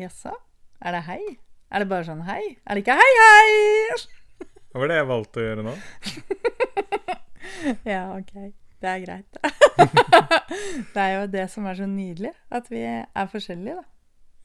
Jaså? 0.00 0.32
Er 0.80 0.96
det 0.96 1.04
hei? 1.06 1.20
Er 1.70 1.82
det 1.82 1.90
bare 1.90 2.06
sånn 2.08 2.24
hei? 2.26 2.40
Er 2.64 2.78
det 2.78 2.82
ikke 2.84 2.96
hei, 2.98 3.10
hei? 3.20 4.00
Hva 4.70 4.82
var 4.82 4.90
det 4.90 4.96
jeg 5.00 5.08
valgte 5.10 5.42
å 5.42 5.46
gjøre 5.48 5.66
nå? 5.66 5.76
Ja, 7.84 8.16
OK. 8.16 8.32
Det 8.80 8.88
er 8.88 9.00
greit. 9.02 9.38
det 10.94 11.02
er 11.02 11.10
jo 11.18 11.24
det 11.28 11.42
som 11.52 11.66
er 11.68 11.76
så 11.76 11.88
nydelig, 11.88 12.30
at 12.48 12.70
vi 12.72 12.80
er 12.86 13.26
forskjellige, 13.28 13.82
da. 13.82 13.84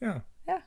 Ja. 0.04 0.14
Ja. 0.50 0.58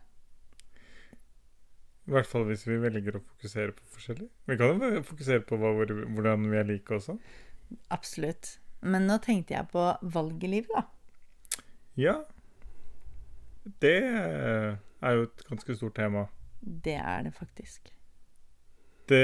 I 2.09 2.15
hvert 2.15 2.29
fall 2.31 2.47
hvis 2.49 2.65
vi 2.65 2.79
velger 2.81 3.19
å 3.19 3.21
fokusere 3.21 3.75
på 3.77 3.85
forskjellig. 3.93 4.25
Vi 4.49 4.57
kan 4.57 4.81
jo 4.81 5.03
fokusere 5.05 5.45
på 5.45 5.59
hva, 5.61 5.75
hvordan 5.77 6.49
vi 6.49 6.57
er 6.57 6.65
like 6.71 6.97
også. 6.97 7.19
Absolutt. 7.93 8.55
Men 8.81 9.05
nå 9.05 9.19
tenkte 9.21 9.53
jeg 9.53 9.69
på 9.69 9.85
valg 10.15 10.43
i 10.47 10.53
livet, 10.55 10.73
da. 10.73 11.61
Ja. 11.99 12.15
Det 13.81 13.95
er 14.03 15.15
jo 15.15 15.23
et 15.27 15.43
ganske 15.49 15.75
stort 15.77 15.95
tema. 15.99 16.25
Det 16.61 16.95
er 16.99 17.23
det 17.27 17.33
faktisk. 17.35 17.91
Det 19.09 19.19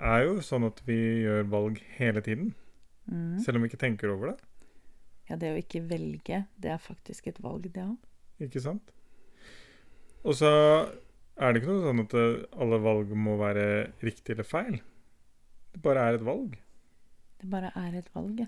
er 0.00 0.22
jo 0.24 0.38
sånn 0.44 0.64
at 0.68 0.78
vi 0.88 0.96
gjør 1.24 1.48
valg 1.52 1.80
hele 1.98 2.22
tiden, 2.24 2.54
Mm. 3.06 3.38
selv 3.38 3.56
om 3.56 3.62
vi 3.62 3.68
ikke 3.70 3.78
tenker 3.78 4.10
over 4.10 4.32
det. 4.32 4.40
Ja, 5.30 5.36
det 5.36 5.52
å 5.52 5.58
ikke 5.60 5.82
velge, 5.88 6.46
det 6.58 6.70
er 6.72 6.78
faktisk 6.82 7.26
et 7.30 7.38
valg, 7.42 7.62
det 7.72 7.82
òg. 7.84 7.96
Ikke 8.42 8.60
sant? 8.60 8.90
Og 10.24 10.34
så 10.34 10.50
er 11.38 11.52
det 11.52 11.62
ikke 11.62 11.70
noe 11.70 11.84
sånn 11.86 12.02
at 12.02 12.14
eh, 12.18 12.46
alle 12.58 12.78
valg 12.82 13.12
må 13.14 13.36
være 13.38 13.92
riktig 14.02 14.34
eller 14.34 14.44
feil. 14.48 14.80
Det 15.72 15.82
bare 15.82 16.02
er 16.08 16.14
et 16.18 16.24
valg. 16.26 16.56
Det 17.38 17.50
bare 17.52 17.70
er 17.76 17.94
et 18.00 18.10
valg, 18.14 18.40
ja. 18.40 18.46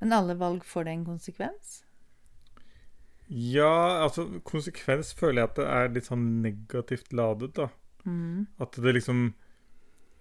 Men 0.00 0.12
alle 0.12 0.34
valg 0.38 0.62
får 0.64 0.84
det 0.84 0.92
en 0.92 1.04
konsekvens? 1.04 1.80
Ja, 3.30 4.02
altså 4.02 4.24
konsekvens 4.42 5.12
føler 5.14 5.44
jeg 5.44 5.50
at 5.50 5.58
det 5.60 5.66
er 5.70 5.92
litt 5.94 6.08
sånn 6.08 6.24
negativt 6.42 7.12
ladet, 7.14 7.52
da. 7.54 7.68
Mm. 8.02 8.48
At 8.64 8.78
det 8.80 8.94
liksom 8.96 9.18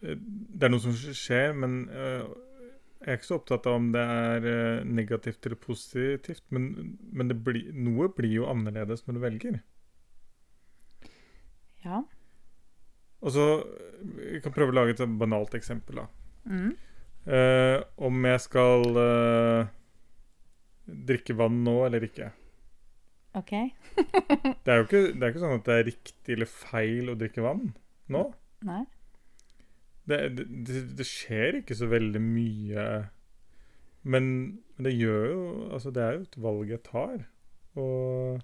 eh, 0.04 0.18
Det 0.20 0.68
er 0.68 0.74
noe 0.74 0.84
som 0.84 0.94
skjer, 0.94 1.56
men 1.58 1.88
uh, 1.90 2.28
jeg 3.00 3.08
er 3.08 3.18
ikke 3.18 3.30
så 3.30 3.40
opptatt 3.40 3.70
av 3.72 3.78
om 3.80 3.88
det 3.96 4.04
er 4.04 4.46
uh, 4.46 4.86
negativt 4.86 5.48
eller 5.48 5.58
positivt. 5.64 6.44
Men, 6.54 6.70
men 7.10 7.32
det 7.32 7.40
blir, 7.42 7.72
noe 7.74 8.12
blir 8.14 8.36
jo 8.36 8.50
annerledes 8.52 9.06
når 9.08 9.18
du 9.18 9.22
velger. 9.24 9.60
Ja. 11.86 12.04
Og 13.24 13.34
så 13.34 13.46
Jeg 14.20 14.44
kan 14.44 14.54
prøve 14.54 14.76
å 14.76 14.78
lage 14.78 14.94
et 14.94 15.18
banalt 15.20 15.58
eksempel. 15.58 16.04
da. 16.04 16.08
Mm. 16.46 16.76
Uh, 17.26 17.80
om 18.06 18.26
jeg 18.26 18.46
skal 18.46 18.86
drikke 21.10 21.34
vann 21.38 21.64
nå 21.66 21.80
eller 21.88 22.06
ikke. 22.06 22.30
OK. 23.38 23.52
Det 24.66 24.72
er 24.74 24.80
jo 24.80 24.86
ikke, 24.88 25.04
det 25.14 25.22
er 25.22 25.32
ikke 25.32 25.44
sånn 25.44 25.60
at 25.60 25.68
det 25.68 25.76
er 25.76 25.88
riktig 25.90 26.36
eller 26.36 26.50
feil 26.50 27.12
å 27.12 27.18
drikke 27.20 27.44
vann 27.46 27.68
nå. 28.10 28.24
Nei. 28.66 28.84
Det, 30.10 30.18
det, 30.34 30.80
det, 30.98 31.06
skjer 31.06 31.60
ikke 31.60 31.78
så 31.78 31.90
veldig 31.92 32.22
mye. 32.24 32.86
Men, 34.10 34.30
men 34.78 34.88
det 34.88 34.96
gjør 34.96 35.26
jo 35.30 35.42
Altså, 35.76 35.92
det 35.94 36.02
er 36.02 36.16
jo 36.16 36.24
et 36.26 36.40
valg 36.42 36.72
jeg 36.74 36.82
tar. 36.88 37.28
Og 37.78 38.40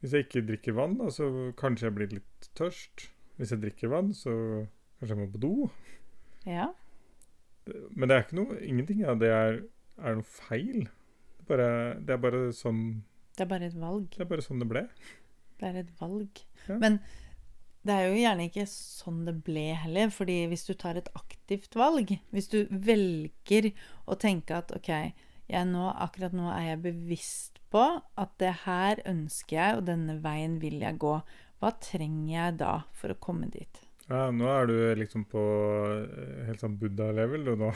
hvis 0.00 0.14
jeg 0.16 0.26
ikke 0.26 0.46
drikker 0.48 0.76
vann, 0.78 0.96
da, 1.00 1.10
så 1.12 1.28
kanskje 1.58 1.88
jeg 1.88 1.96
blir 1.98 2.16
litt 2.16 2.48
tørst. 2.58 3.08
Hvis 3.36 3.52
jeg 3.52 3.62
drikker 3.64 3.92
vann, 3.92 4.12
så 4.16 4.32
kanskje 4.96 5.12
jeg 5.12 5.20
må 5.20 5.28
på 5.34 5.42
do. 5.42 5.54
Ja. 6.48 6.70
Men 7.92 8.08
det 8.08 8.16
er 8.16 8.24
ikke 8.24 8.38
noe 8.38 8.58
Ingenting 8.62 9.02
av 9.04 9.18
det 9.20 9.32
er, 9.34 9.60
er 9.98 10.18
noe 10.18 10.28
feil. 10.28 10.86
Det 10.86 11.44
er, 11.44 11.48
bare, 11.50 11.70
det 12.00 12.16
er 12.16 12.22
bare 12.22 12.42
sånn 12.56 12.82
Det 13.36 13.44
er 13.44 13.52
bare 13.52 13.68
et 13.68 13.78
valg. 13.78 14.08
Det 14.16 14.24
er 14.24 14.32
bare 14.32 14.44
sånn 14.44 14.62
det 14.62 14.68
ble. 14.70 14.82
Det 15.60 15.68
er 15.68 15.78
et 15.82 15.94
valg. 16.00 16.42
Ja. 16.66 16.78
Men 16.80 16.98
det 17.86 17.94
er 17.94 18.08
jo 18.08 18.18
gjerne 18.18 18.48
ikke 18.48 18.66
sånn 18.70 19.22
det 19.28 19.36
ble 19.46 19.68
heller. 19.78 20.10
fordi 20.10 20.40
hvis 20.50 20.66
du 20.66 20.74
tar 20.74 20.98
et 20.98 21.10
aktivt 21.14 21.76
valg, 21.78 22.16
hvis 22.34 22.50
du 22.50 22.58
velger 22.70 23.70
å 24.06 24.16
tenke 24.18 24.56
at 24.56 24.72
OK, 24.74 24.90
jeg 25.46 25.68
nå, 25.70 25.84
akkurat 25.94 26.34
nå 26.34 26.48
er 26.50 26.72
jeg 26.72 26.84
bevisst 26.88 27.60
på 27.70 27.84
at 28.18 28.32
det 28.42 28.54
her 28.64 29.02
ønsker 29.06 29.56
jeg, 29.60 29.76
og 29.78 29.86
denne 29.86 30.18
veien 30.24 30.58
vil 30.62 30.80
jeg 30.82 30.98
gå. 31.02 31.18
Hva 31.60 31.72
trenger 31.80 32.32
jeg 32.32 32.58
da 32.64 32.72
for 32.96 33.14
å 33.14 33.20
komme 33.22 33.52
dit? 33.52 33.85
Ja, 34.06 34.28
nå 34.30 34.46
er 34.46 34.68
du 34.70 34.74
liksom 35.00 35.24
på 35.26 35.40
eh, 35.90 36.42
helt 36.46 36.60
sånn 36.62 36.76
Buddha-level 36.78 37.48
du 37.48 37.52
nå. 37.58 37.72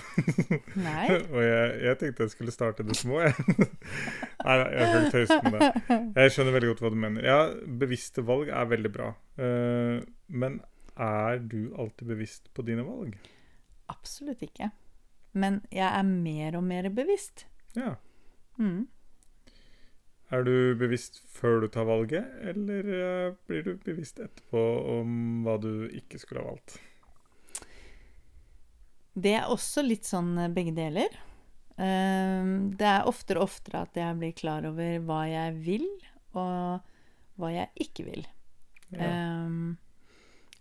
Nei. 0.79 1.07
Og 1.35 1.41
jeg, 1.43 1.73
jeg 1.83 1.99
tenkte 1.99 2.29
jeg 2.29 2.35
skulle 2.37 2.55
starte 2.55 2.87
det 2.87 2.95
små, 2.99 3.19
jeg. 3.25 3.35
Nei, 4.47 4.59
jeg 4.61 4.85
har 4.93 5.01
ikke 5.01 5.17
tøyse 5.17 5.41
med 5.49 5.57
det. 5.59 5.71
Jeg 6.21 6.35
skjønner 6.37 6.55
veldig 6.55 6.71
godt 6.71 6.85
hva 6.85 6.93
du 6.95 7.01
mener. 7.03 7.27
Ja, 7.27 7.41
bevisste 7.83 8.23
valg 8.29 8.53
er 8.55 8.71
veldig 8.71 8.93
bra. 8.95 9.11
Uh, 9.41 9.99
men 10.31 10.61
er 10.95 11.43
du 11.51 11.75
alltid 11.75 12.15
bevisst 12.15 12.47
på 12.55 12.63
dine 12.69 12.87
valg? 12.87 13.19
Absolutt 13.91 14.47
ikke. 14.47 14.71
Men 15.35 15.61
jeg 15.75 15.89
er 15.89 16.07
mer 16.07 16.61
og 16.61 16.65
mer 16.67 16.91
bevisst. 16.95 17.49
Ja. 17.75 17.97
Mm. 18.61 18.87
Er 20.31 20.45
du 20.47 20.77
bevisst 20.79 21.19
før 21.35 21.65
du 21.65 21.67
tar 21.75 21.89
valget, 21.89 22.27
eller 22.53 22.91
eh, 22.95 23.33
blir 23.51 23.65
du 23.67 23.73
bevisst 23.83 24.21
etterpå 24.23 24.61
om 25.01 25.41
hva 25.43 25.57
du 25.59 25.89
ikke 25.91 26.21
skulle 26.23 26.45
ha 26.45 26.53
valgt? 26.53 26.77
Det 29.19 29.33
er 29.41 29.51
også 29.51 29.83
litt 29.83 30.07
sånn 30.07 30.37
eh, 30.39 30.53
begge 30.55 30.75
deler. 30.77 31.19
Ehm, 31.83 32.71
Det 32.79 32.87
er 32.87 33.11
oftere 33.11 33.43
og 33.43 33.51
oftere 33.51 33.83
at 33.89 33.99
jeg 33.99 34.21
blir 34.21 34.37
klar 34.39 34.69
over 34.71 35.03
hva 35.09 35.25
jeg 35.27 35.59
vil, 35.67 35.89
og 36.39 36.87
hva 37.41 37.51
jeg 37.51 37.87
ikke 37.89 38.07
vil. 38.07 38.23
Ja. 38.95 39.11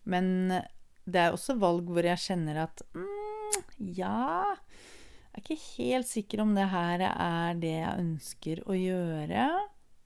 Men 0.10 0.28
det 1.10 1.22
er 1.22 1.34
også 1.34 1.56
valg 1.62 1.90
hvor 1.90 2.06
jeg 2.06 2.22
kjenner 2.22 2.64
at 2.66 2.84
mm, 2.94 3.62
ja 3.98 4.56
Jeg 5.30 5.38
er 5.38 5.46
ikke 5.46 5.74
helt 5.78 6.10
sikker 6.10 6.42
om 6.44 6.56
det 6.58 6.66
her 6.72 7.04
er 7.10 7.60
det 7.62 7.76
jeg 7.76 8.02
ønsker 8.02 8.64
å 8.66 8.76
gjøre. 8.76 9.46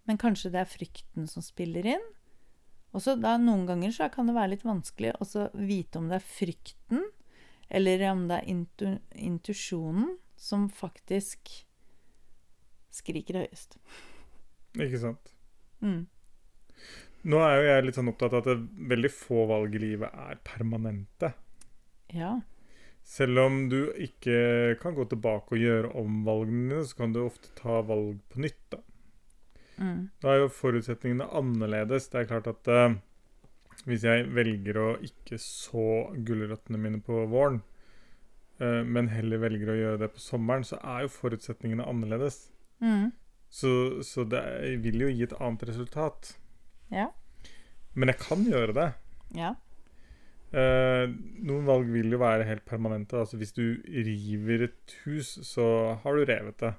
Men 0.09 0.19
kanskje 0.19 0.51
det 0.53 0.61
er 0.61 0.69
frykten 0.69 1.29
som 1.31 1.45
spiller 1.45 1.87
inn. 1.95 2.05
Og 2.93 3.01
så 3.01 3.15
da 3.17 3.37
Noen 3.41 3.65
ganger 3.65 3.93
så 3.95 4.09
kan 4.13 4.27
det 4.29 4.35
være 4.35 4.53
litt 4.53 4.65
vanskelig 4.67 5.15
å 5.17 5.47
vite 5.57 5.99
om 6.01 6.11
det 6.11 6.19
er 6.19 6.27
frykten 6.27 7.05
eller 7.73 8.03
om 8.11 8.27
det 8.29 8.37
er 8.37 8.49
intu 8.51 8.89
intuisjonen 9.17 10.17
som 10.37 10.67
faktisk 10.69 11.49
skriker 12.93 13.39
høyest. 13.41 13.79
Ikke 14.77 14.99
sant? 15.01 15.31
Mm. 15.81 16.03
Nå 17.23 17.39
er 17.41 17.55
jo 17.55 17.67
jeg 17.69 17.85
litt 17.87 17.97
sånn 17.97 18.11
opptatt 18.11 18.35
av 18.35 18.49
at 18.51 18.65
veldig 18.93 19.11
få 19.15 19.45
valg 19.49 19.73
i 19.77 19.81
livet 19.81 20.13
er 20.25 20.41
permanente. 20.45 21.31
Ja. 22.13 22.35
Selv 23.03 23.39
om 23.43 23.57
du 23.69 23.91
ikke 23.99 24.77
kan 24.81 24.95
gå 24.95 25.05
tilbake 25.11 25.55
og 25.55 25.61
gjøre 25.61 25.91
om 25.99 26.21
valgene 26.25 26.69
dine, 26.71 26.85
så 26.87 27.01
kan 27.01 27.13
du 27.13 27.25
ofte 27.25 27.51
ta 27.59 27.81
valg 27.85 28.21
på 28.31 28.43
nytt. 28.45 28.61
da. 28.71 28.79
Mm. 29.77 30.09
Da 30.21 30.31
er 30.31 30.43
jo 30.43 30.53
forutsetningene 30.53 31.27
annerledes. 31.35 32.07
Det 32.11 32.21
er 32.21 32.29
klart 32.29 32.47
at 32.47 32.69
uh, 32.71 32.95
hvis 33.89 34.05
jeg 34.07 34.29
velger 34.33 34.79
å 34.79 34.87
ikke 35.03 35.39
så 35.41 35.87
gulrøttene 36.15 36.79
mine 36.79 37.01
på 37.03 37.25
våren, 37.31 37.59
uh, 38.61 38.81
men 38.87 39.11
heller 39.11 39.43
velger 39.43 39.73
å 39.73 39.79
gjøre 39.81 40.03
det 40.05 40.13
på 40.15 40.23
sommeren, 40.23 40.63
så 40.67 40.79
er 40.79 41.03
jo 41.05 41.15
forutsetningene 41.17 41.87
annerledes. 41.89 42.45
Mm. 42.79 43.11
Så, 43.53 44.01
så 44.05 44.25
det 44.25 44.43
vil 44.81 45.03
jo 45.03 45.11
gi 45.11 45.27
et 45.27 45.35
annet 45.37 45.67
resultat. 45.69 46.33
Ja. 46.93 47.11
Men 47.93 48.09
jeg 48.09 48.21
kan 48.23 48.47
gjøre 48.47 48.73
det. 48.77 48.89
Ja. 49.37 49.53
Eh, 50.53 51.03
noen 51.41 51.65
valg 51.65 51.87
vil 51.89 52.13
jo 52.13 52.21
være 52.21 52.45
helt 52.45 52.65
permanente. 52.69 53.17
Altså 53.23 53.39
Hvis 53.41 53.55
du 53.57 53.63
river 53.83 54.67
et 54.69 54.97
hus, 55.05 55.35
så 55.47 55.67
har 56.03 56.17
du 56.17 56.25
revet 56.29 56.57
det. 56.61 56.73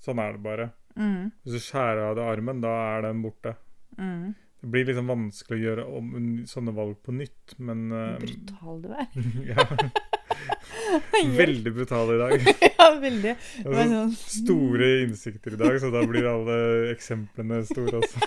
Sånn 0.00 0.20
er 0.22 0.36
det 0.36 0.44
bare. 0.44 0.70
Mm. 0.96 1.30
Hvis 1.44 1.58
du 1.58 1.64
skjærer 1.66 2.06
av 2.08 2.14
deg 2.16 2.30
armen, 2.30 2.62
da 2.64 2.72
er 2.96 3.04
den 3.10 3.20
borte. 3.24 3.54
Mm. 4.00 4.32
Det 4.60 4.68
blir 4.72 4.88
liksom 4.88 5.08
vanskelig 5.08 5.56
å 5.56 5.64
gjøre 5.64 5.84
om 5.96 6.08
sånne 6.48 6.72
valg 6.76 6.96
på 7.04 7.14
nytt, 7.16 7.54
men 7.64 7.86
eh, 7.96 8.16
Brutal 8.20 8.80
du 8.84 8.90
er. 8.92 9.06
ja. 9.52 9.66
Veldig 11.36 11.72
brutal 11.74 12.12
i 12.14 12.18
dag. 12.20 12.46
ja, 12.78 12.86
veldig. 13.00 13.32
Altså, 13.66 14.00
store 14.40 14.88
innsikter 15.04 15.54
i 15.54 15.60
dag, 15.60 15.76
så 15.82 15.90
da 15.92 16.02
blir 16.08 16.26
alle 16.28 16.56
eksemplene 16.90 17.60
store 17.68 18.00
også. 18.00 18.18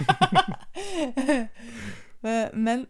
Eh, 2.23 2.45
Men 2.53 2.85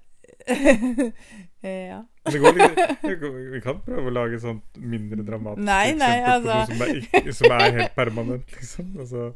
Ja. 1.63 2.01
Går 2.27 3.51
vi 3.53 3.59
kan 3.63 3.77
prøve 3.85 4.09
å 4.09 4.13
lage 4.13 4.39
sånt 4.43 4.79
mindre 4.79 5.23
dramatisk 5.23 5.63
Nei, 5.63 5.93
nei, 5.95 6.09
eksempel 6.19 6.41
på 6.43 6.47
noe 6.47 6.57
altså. 6.59 6.73
som 6.73 7.21
er, 7.21 7.29
som 7.37 7.55
er 7.55 7.77
helt 7.77 7.95
permanent, 7.95 8.55
liksom. 8.57 8.89
Altså, 8.99 9.27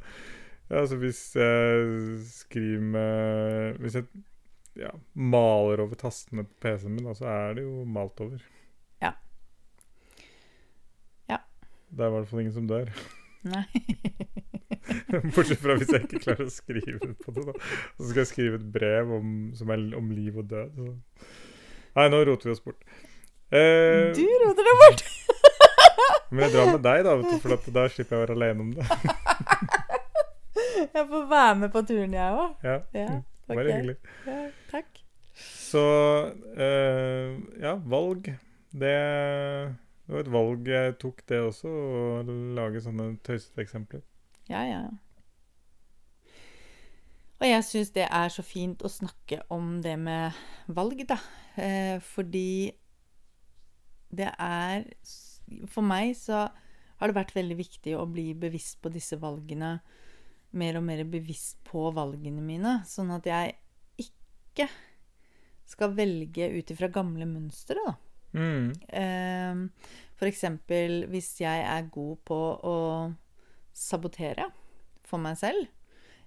ja, 0.68 0.81
altså 0.81 0.97
hvis 1.00 1.21
jeg 1.39 2.18
skriver 2.27 2.83
med 2.97 3.79
Hvis 3.83 3.95
jeg 4.01 4.09
ja, 4.77 4.91
maler 5.13 5.81
over 5.85 5.97
tastene 5.97 6.44
på 6.45 6.59
PC-en 6.68 6.97
min, 6.97 7.07
da, 7.07 7.15
så 7.18 7.29
er 7.31 7.56
det 7.57 7.63
jo 7.65 7.85
malt 7.89 8.19
over. 8.21 8.44
Ja. 9.01 9.13
Ja. 11.31 11.39
Det 11.89 12.06
er 12.06 12.12
i 12.12 12.15
hvert 12.18 12.30
fall 12.30 12.44
ingen 12.44 12.53
som 12.53 12.68
dør. 12.69 12.91
Nei. 13.47 13.65
Bortsett 15.33 15.62
fra 15.62 15.75
hvis 15.80 15.91
jeg 15.94 16.06
ikke 16.06 16.21
klarer 16.27 16.45
å 16.45 16.53
skrive 16.53 17.12
på 17.23 17.33
det. 17.33 17.45
da 17.47 17.56
Så 17.97 18.09
skal 18.12 18.21
jeg 18.21 18.31
skrive 18.31 18.62
et 18.62 18.69
brev 18.77 19.12
om, 19.18 19.35
som 19.57 19.71
er 19.73 19.83
om 19.97 20.12
liv 20.13 20.38
og 20.38 20.50
død. 20.51 20.77
Så. 20.77 21.35
Nei, 21.97 22.07
nå 22.13 22.19
roter 22.27 22.49
vi 22.49 22.53
oss 22.55 22.61
bort. 22.63 22.81
Eh, 23.49 24.11
Du 24.17 24.23
roter 24.44 24.67
deg 24.67 24.81
bort! 24.83 25.03
men 26.31 26.44
jeg 26.45 26.53
drar 26.53 26.71
med 26.75 26.83
deg, 26.85 27.03
da, 27.07 27.15
vet 27.19 27.31
du, 27.31 27.38
for 27.41 27.73
da 27.73 27.88
slipper 27.89 28.15
jeg 28.15 28.19
å 28.19 28.25
være 28.25 28.35
alene 28.38 28.65
om 28.67 28.73
det. 28.77 28.88
Jeg 30.94 31.03
får 31.09 31.23
være 31.29 31.55
med 31.61 31.71
på 31.73 31.81
turen, 31.89 32.13
jeg 32.13 32.33
òg. 32.38 32.53
Ja, 32.65 32.75
Ja, 32.95 33.07
Bare 33.49 33.63
ok. 33.63 33.69
hyggelig. 33.71 33.95
Ja, 34.27 34.38
takk. 34.71 34.99
Så 35.38 35.81
eh, 36.57 37.33
ja, 37.61 37.73
valg. 37.94 38.29
Det, 38.77 38.94
det 40.05 40.13
var 40.15 40.21
et 40.23 40.31
valg 40.33 40.67
jeg 40.69 40.95
tok, 41.01 41.21
det 41.29 41.39
også, 41.45 41.69
å 41.71 42.23
lage 42.57 42.81
sånne 42.83 43.09
tøysete 43.25 43.63
eksempler. 43.63 44.01
Ja, 44.51 44.63
ja. 44.69 44.81
Og 47.38 47.45
jeg 47.45 47.66
syns 47.68 47.92
det 47.94 48.07
er 48.07 48.31
så 48.34 48.44
fint 48.45 48.81
å 48.81 48.89
snakke 48.89 49.44
om 49.54 49.78
det 49.84 49.94
med 50.01 50.38
valg, 50.74 51.04
da. 51.10 51.19
Eh, 51.57 51.98
fordi 52.01 52.74
det 54.13 54.30
er 54.39 54.86
For 55.68 55.84
meg 55.84 56.13
så 56.18 56.48
har 56.98 57.10
det 57.10 57.16
vært 57.16 57.36
veldig 57.36 57.56
viktig 57.60 57.94
å 57.95 58.07
bli 58.10 58.31
bevisst 58.36 58.81
på 58.81 58.89
disse 58.92 59.19
valgene. 59.22 59.78
Mer 60.57 60.80
og 60.80 60.84
mer 60.88 61.04
bevisst 61.07 61.60
på 61.68 61.86
valgene 61.94 62.42
mine. 62.44 62.80
Sånn 62.89 63.13
at 63.16 63.28
jeg 63.30 63.56
ikke 64.01 64.68
skal 65.68 65.94
velge 65.95 66.50
ut 66.57 66.74
ifra 66.74 66.90
gamle 66.92 67.28
mønstre, 67.30 67.80
da. 67.86 67.95
Mm. 68.38 68.74
Eh, 68.90 69.88
For 70.18 70.28
eksempel 70.28 71.06
hvis 71.12 71.36
jeg 71.44 71.63
er 71.63 71.90
god 71.94 72.24
på 72.28 72.42
å 72.66 72.78
sabotere 73.78 74.50
for 75.06 75.22
meg 75.22 75.38
selv. 75.40 75.68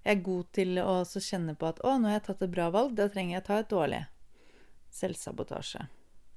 Jeg 0.05 0.17
er 0.17 0.25
god 0.25 0.47
til 0.56 0.79
å 0.81 0.87
også 1.02 1.20
kjenne 1.20 1.55
på 1.58 1.69
at 1.69 1.81
'Å, 1.85 1.99
nå 2.00 2.08
har 2.08 2.19
jeg 2.19 2.26
tatt 2.29 2.43
et 2.43 2.52
bra 2.52 2.70
valg. 2.73 2.94
Da 2.97 3.08
trenger 3.08 3.37
jeg 3.37 3.44
ta 3.44 3.58
et 3.61 3.69
dårlig'. 3.69 4.06
Selvsabotasje. 4.91 5.87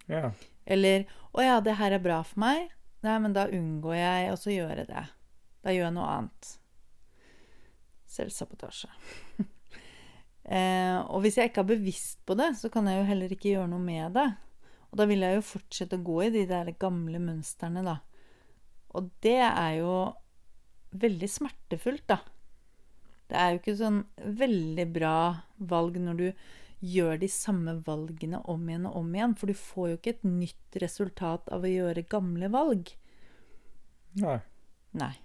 Ja. 0.08 0.32
Eller 0.66 1.06
'Å 1.34 1.44
ja, 1.44 1.60
det 1.62 1.78
her 1.80 1.92
er 1.92 2.04
bra 2.04 2.24
for 2.24 2.40
meg'. 2.40 2.70
Nei, 3.04 3.20
men 3.20 3.34
da 3.34 3.48
unngår 3.48 3.96
jeg 3.96 4.32
også 4.32 4.50
å 4.50 4.58
gjøre 4.58 4.86
det. 4.88 5.06
Da 5.64 5.72
gjør 5.72 5.88
jeg 5.90 5.96
noe 5.96 6.12
annet. 6.12 6.52
Selvsabotasje. 8.08 8.90
eh, 10.56 11.00
og 11.08 11.24
hvis 11.24 11.38
jeg 11.38 11.52
ikke 11.52 11.64
er 11.64 11.72
bevisst 11.74 12.24
på 12.26 12.36
det, 12.40 12.54
så 12.60 12.70
kan 12.70 12.88
jeg 12.88 13.00
jo 13.00 13.08
heller 13.10 13.36
ikke 13.36 13.52
gjøre 13.56 13.72
noe 13.72 13.84
med 13.84 14.16
det. 14.16 14.30
Og 14.92 15.00
da 15.00 15.08
vil 15.10 15.26
jeg 15.26 15.40
jo 15.40 15.48
fortsette 15.48 15.98
å 15.98 16.06
gå 16.06 16.20
i 16.28 16.34
de 16.36 16.46
der 16.48 16.72
gamle 16.80 17.20
mønstrene, 17.20 17.84
da. 17.84 17.98
Og 18.94 19.10
det 19.26 19.42
er 19.42 19.80
jo 19.80 19.94
veldig 20.94 21.30
smertefullt, 21.32 22.06
da. 22.12 22.20
Det 23.34 23.40
er 23.42 23.54
jo 23.56 23.62
ikke 23.64 23.74
sånn 23.80 24.04
veldig 24.38 24.84
bra 24.94 25.18
valg 25.58 25.96
når 25.98 26.20
du 26.20 26.28
gjør 26.84 27.18
de 27.18 27.30
samme 27.32 27.74
valgene 27.88 28.44
om 28.52 28.68
igjen 28.68 28.86
og 28.90 29.00
om 29.00 29.16
igjen, 29.16 29.34
for 29.40 29.50
du 29.50 29.58
får 29.58 29.88
jo 29.90 29.98
ikke 29.98 30.14
et 30.14 30.28
nytt 30.28 30.78
resultat 30.84 31.50
av 31.56 31.66
å 31.66 31.72
gjøre 31.72 32.04
gamle 32.12 32.52
valg. 32.54 32.92
Nei. 34.22 34.38
Nei. 35.02 35.16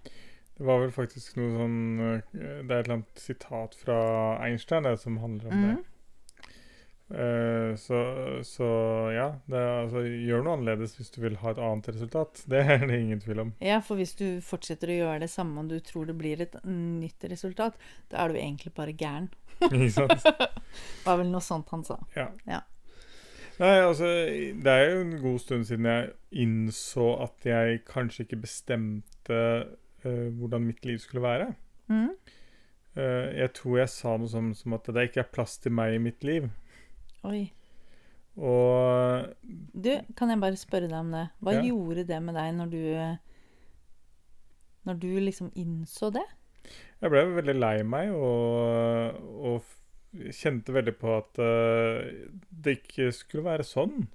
Det 0.57 0.65
var 0.65 0.81
vel 0.81 0.91
faktisk 0.91 1.37
noe 1.37 1.51
sånn 1.53 1.77
eh, 2.01 2.23
Det 2.33 2.73
er 2.73 2.79
et 2.81 2.87
eller 2.87 2.95
annet 2.97 3.21
sitat 3.21 3.77
fra 3.77 3.99
Einstein 4.41 4.89
det, 4.89 4.95
som 5.03 5.19
handler 5.21 5.53
om 5.53 5.61
det. 5.67 5.75
Eh, 7.09 7.75
så, 7.75 7.99
så 8.43 8.65
ja, 9.15 9.29
det 9.49 9.57
altså, 9.57 10.03
gjør 10.05 10.43
noe 10.45 10.57
annerledes 10.59 10.93
hvis 10.99 11.09
du 11.15 11.23
vil 11.23 11.39
ha 11.41 11.53
et 11.53 11.61
annet 11.65 11.89
resultat. 11.89 12.43
Det 12.51 12.61
er 12.61 12.85
det 12.85 12.99
ingen 13.01 13.21
tvil 13.23 13.45
om. 13.45 13.53
Ja, 13.65 13.79
for 13.85 13.97
hvis 13.99 14.13
du 14.19 14.41
fortsetter 14.45 14.93
å 14.93 14.97
gjøre 14.99 15.23
det 15.25 15.31
samme 15.33 15.63
og 15.63 15.71
du 15.73 15.79
tror 15.85 16.09
det 16.09 16.17
blir 16.19 16.41
et 16.45 16.57
nytt 16.69 17.25
resultat, 17.31 17.79
da 18.13 18.23
er 18.23 18.33
du 18.33 18.41
egentlig 18.41 18.73
bare 18.77 18.93
gæren. 18.93 19.31
Ikke 19.65 19.91
sant? 19.95 20.21
Det 20.23 21.07
var 21.07 21.21
vel 21.23 21.31
noe 21.33 21.43
sånt 21.43 21.71
han 21.73 21.87
sa. 21.87 21.97
Ja. 22.15 22.29
Ja. 22.49 22.61
Nei, 23.59 23.75
altså, 23.83 24.07
det 24.63 24.71
er 24.71 24.85
jo 24.87 24.99
en 25.03 25.17
god 25.19 25.39
stund 25.43 25.65
siden 25.67 25.87
jeg 25.89 26.11
innså 26.31 27.09
at 27.25 27.43
jeg 27.43 27.81
kanskje 27.89 28.23
ikke 28.23 28.39
bestemte 28.45 29.39
uh, 30.05 30.27
hvordan 30.39 30.63
mitt 30.63 30.85
liv 30.87 31.01
skulle 31.03 31.25
være. 31.25 31.49
Mm. 31.91 32.13
Uh, 32.95 33.27
jeg 33.35 33.51
tror 33.57 33.81
jeg 33.81 33.91
sa 33.91 34.15
noe 34.15 34.31
som, 34.31 34.53
som 34.55 34.77
at 34.77 34.87
det 34.87 35.09
ikke 35.09 35.25
er 35.25 35.33
plass 35.33 35.57
til 35.59 35.75
meg 35.75 35.97
i 35.97 36.01
mitt 36.05 36.23
liv. 36.23 36.47
Oi. 37.27 37.51
Og 38.39 39.33
Du, 39.73 39.91
kan 40.15 40.29
jeg 40.31 40.39
bare 40.39 40.59
spørre 40.59 40.87
deg 40.87 40.99
om 40.99 41.11
det? 41.11 41.25
Hva 41.43 41.53
Ja. 41.57 41.63
gjorde 41.67 42.07
det 42.07 42.21
med 42.23 42.35
deg 42.35 42.53
når 42.55 42.69
du 42.71 43.17
Når 44.85 44.99
du 44.99 45.19
liksom 45.19 45.51
innså 45.55 46.11
det? 46.13 46.25
jeg 47.01 47.09
ble 47.09 47.21
veldig 47.33 47.55
lei 47.55 47.83
meg 47.83 48.11
og, 48.11 49.19
og 49.23 49.61
kjente 50.35 50.73
veldig 50.75 50.95
på 50.99 51.13
at 51.17 51.39
uh, 51.39 52.01
det 52.49 52.79
ikke 52.81 53.11
skulle 53.15 53.45
være 53.45 53.63
sånn. 53.63 54.07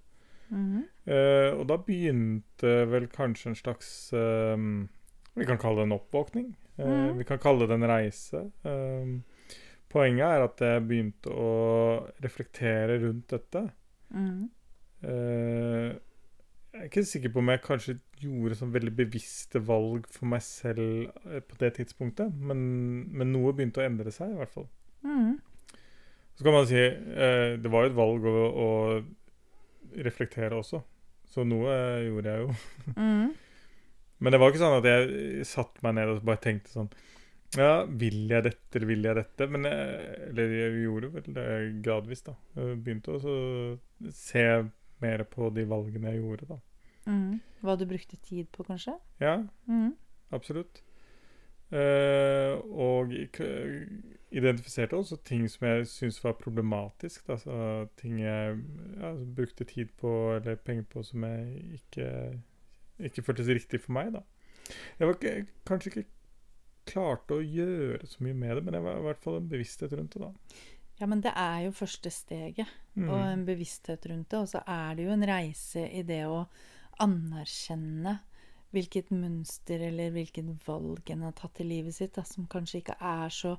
Mm 0.51 0.65
-hmm. 0.67 0.85
uh, 1.09 1.61
og 1.61 1.67
da 1.69 1.77
begynte 1.77 2.91
vel 2.91 3.09
kanskje 3.09 3.49
en 3.49 3.55
slags 3.55 4.13
uh, 4.13 4.87
Vi 5.35 5.45
kan 5.45 5.59
kalle 5.59 5.77
det 5.77 5.83
en 5.83 5.99
oppvåkning. 5.99 6.57
Mhm. 6.79 7.19
Vi 7.19 7.25
kan 7.25 7.39
kalle 7.39 7.67
det 7.67 7.75
en 7.75 7.89
reise. 7.89 8.51
Eh, 8.65 9.07
poenget 9.95 10.27
er 10.27 10.45
at 10.49 10.63
jeg 10.65 10.87
begynte 10.89 11.31
å 11.31 11.53
reflektere 12.25 12.99
rundt 13.05 13.31
dette. 13.31 13.63
Mm. 14.15 14.51
Eh, 15.07 15.95
jeg 16.75 16.83
er 16.83 16.89
ikke 16.91 17.05
sikker 17.07 17.31
på 17.31 17.43
om 17.43 17.51
jeg 17.53 17.63
kanskje 17.63 17.97
gjorde 18.19 18.59
sånn 18.59 18.73
veldig 18.75 18.95
bevisste 18.99 19.63
valg 19.63 20.09
for 20.11 20.27
meg 20.31 20.43
selv 20.43 21.07
eh, 21.29 21.43
på 21.45 21.59
det 21.61 21.75
tidspunktet, 21.79 22.35
men, 22.35 22.65
men 23.15 23.31
noe 23.31 23.55
begynte 23.55 23.83
å 23.83 23.87
endre 23.87 24.15
seg, 24.15 24.33
i 24.35 24.41
hvert 24.41 24.55
fall. 24.55 24.67
Mm. 25.07 25.37
Så 26.35 26.43
kan 26.43 26.57
man 26.57 26.67
si 26.67 26.81
eh, 26.81 27.55
det 27.63 27.71
var 27.71 27.87
jo 27.87 27.93
et 27.93 27.99
valg 28.01 28.27
å, 28.27 28.35
å 28.67 28.69
reflektere 30.03 30.59
også. 30.59 30.83
Så 31.31 31.47
noe 31.47 31.75
gjorde 32.05 32.35
jeg 32.35 32.47
jo. 32.47 32.59
mm. 32.99 33.33
Men 34.23 34.33
det 34.33 34.39
var 34.41 34.53
ikke 34.53 34.63
sånn 34.63 34.79
at 34.79 34.87
jeg 34.89 35.45
satte 35.45 35.83
meg 35.85 35.97
ned 35.99 36.11
og 36.13 36.23
bare 36.25 36.41
tenkte 36.41 36.71
sånn 36.73 36.87
Ja, 37.59 37.85
vil 37.87 38.25
jeg 38.31 38.47
dette, 38.49 38.71
eller 38.75 38.89
vil 38.91 39.07
jeg 39.07 39.19
dette? 39.19 39.47
Men 39.51 39.69
jeg, 39.69 40.15
eller 40.31 40.55
jeg 40.59 40.79
gjorde 40.85 41.11
vel 41.15 41.29
det 41.37 41.49
gradvis, 41.85 42.25
da. 42.27 42.35
Jeg 42.59 42.79
begynte 42.87 43.15
å 43.15 43.35
se 44.15 44.47
mer 45.05 45.27
på 45.31 45.51
de 45.55 45.67
valgene 45.69 46.15
jeg 46.15 46.23
gjorde, 46.23 46.49
da. 46.55 46.59
Mm. 47.05 47.39
Hva 47.65 47.77
du 47.79 47.85
brukte 47.89 48.19
tid 48.25 48.49
på, 48.53 48.65
kanskje? 48.67 48.97
Ja, 49.23 49.39
mm. 49.69 49.93
absolutt. 50.35 50.83
Uh, 51.75 52.61
og 52.71 53.15
identifiserte 54.31 54.97
også 54.97 55.17
ting 55.27 55.47
som 55.51 55.67
jeg 55.67 55.87
syntes 55.91 56.21
var 56.25 56.37
problematisk. 56.39 57.27
Da. 57.29 57.39
Så 57.41 57.87
ting 58.01 58.21
jeg 58.23 58.59
ja, 59.01 59.15
brukte 59.37 59.65
tid 59.65 59.95
på 60.01 60.35
eller 60.37 60.55
penger 60.55 60.87
på 60.91 61.03
som 61.03 61.25
jeg 61.25 61.79
ikke, 61.79 62.11
ikke 62.99 63.23
føltes 63.23 63.49
riktig 63.49 63.81
for 63.81 63.97
meg. 63.97 64.13
Da. 64.15 64.23
Jeg 64.99 65.09
var 65.09 65.19
ikke, 65.19 65.47
kanskje 65.67 65.91
ikke 65.91 66.07
klarte 66.87 67.39
å 67.39 67.43
gjøre 67.45 68.07
så 68.07 68.23
mye 68.25 68.35
med 68.35 68.57
det, 68.57 68.63
men 68.65 68.75
det 68.77 68.83
var 68.85 68.99
i 69.01 69.05
hvert 69.09 69.23
fall 69.25 69.37
en 69.41 69.49
bevissthet 69.51 69.93
rundt 69.99 70.13
det. 70.17 70.21
da. 70.21 70.33
Ja, 71.01 71.07
men 71.11 71.21
det 71.25 71.33
er 71.35 71.65
jo 71.67 71.73
første 71.75 72.11
steget, 72.15 72.69
Mm. 72.95 73.09
og 73.11 73.19
en 73.27 73.45
bevissthet 73.47 74.05
rundt 74.07 74.29
det. 74.31 74.39
Og 74.39 74.49
så 74.49 74.61
er 74.67 74.95
det 74.95 75.05
jo 75.07 75.11
en 75.11 75.27
reise 75.27 75.83
i 75.91 76.03
det 76.07 76.21
å 76.31 76.45
anerkjenne 77.03 78.21
hvilket 78.75 79.11
mønster 79.11 79.81
eller 79.89 80.11
hvilket 80.15 80.47
valg 80.67 81.11
en 81.11 81.23
har 81.23 81.33
tatt 81.33 81.61
i 81.61 81.65
livet 81.65 81.95
sitt, 81.95 82.15
da, 82.15 82.23
som 82.23 82.47
kanskje 82.47 82.81
ikke 82.83 82.97
er 83.01 83.29
så 83.35 83.57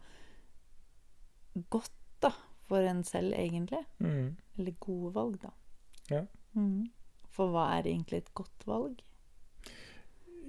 godt 1.69 1.91
da, 2.23 2.31
for 2.67 2.83
en 2.83 3.03
selv, 3.03 3.33
egentlig. 3.37 3.83
Mm. 3.99 4.35
Eller 4.57 4.75
gode 4.83 5.13
valg, 5.15 5.37
da. 5.41 5.51
Ja. 6.11 6.23
Mm. 6.55 6.89
For 7.35 7.51
hva 7.51 7.67
er 7.77 7.89
egentlig 7.91 8.23
et 8.23 8.33
godt 8.37 8.65
valg? 8.67 9.01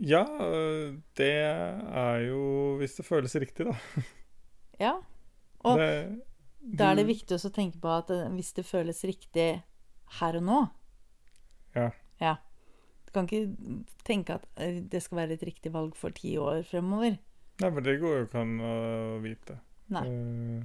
Ja, 0.05 0.25
øh, 0.29 0.97
det 1.17 1.33
er 1.41 2.19
jo 2.27 2.77
hvis 2.81 2.99
det 2.99 3.07
føles 3.07 3.37
riktig, 3.41 3.69
da. 3.71 3.77
Ja. 4.81 4.99
Og 5.65 5.79
det, 5.81 6.21
da 6.61 6.91
er 6.91 6.99
det 6.99 7.07
viktig 7.09 7.39
å 7.39 7.53
tenke 7.55 7.81
på 7.81 7.93
at 7.95 8.11
eh, 8.13 8.27
hvis 8.35 8.53
det 8.59 8.67
føles 8.69 9.01
riktig 9.09 9.47
her 10.21 10.39
og 10.41 10.45
nå 10.45 10.59
Ja. 11.77 11.91
Ja. 12.21 12.35
Du 13.07 13.13
kan 13.15 13.29
ikke 13.29 13.85
tenke 14.05 14.37
at 14.37 14.47
eh, 14.61 14.83
det 14.85 15.01
skal 15.05 15.23
være 15.23 15.39
et 15.39 15.47
riktig 15.47 15.73
valg 15.73 15.97
for 15.97 16.13
ti 16.13 16.35
år 16.41 16.61
fremover. 16.69 17.17
Nei, 17.63 17.71
men 17.73 17.85
det 17.87 17.97
går 18.03 18.19
jo 18.19 18.25
ikke 18.27 18.43
an 18.43 18.57
å 18.61 18.75
vite. 19.25 19.59
Nei. 19.95 20.05
Eh, 20.05 20.65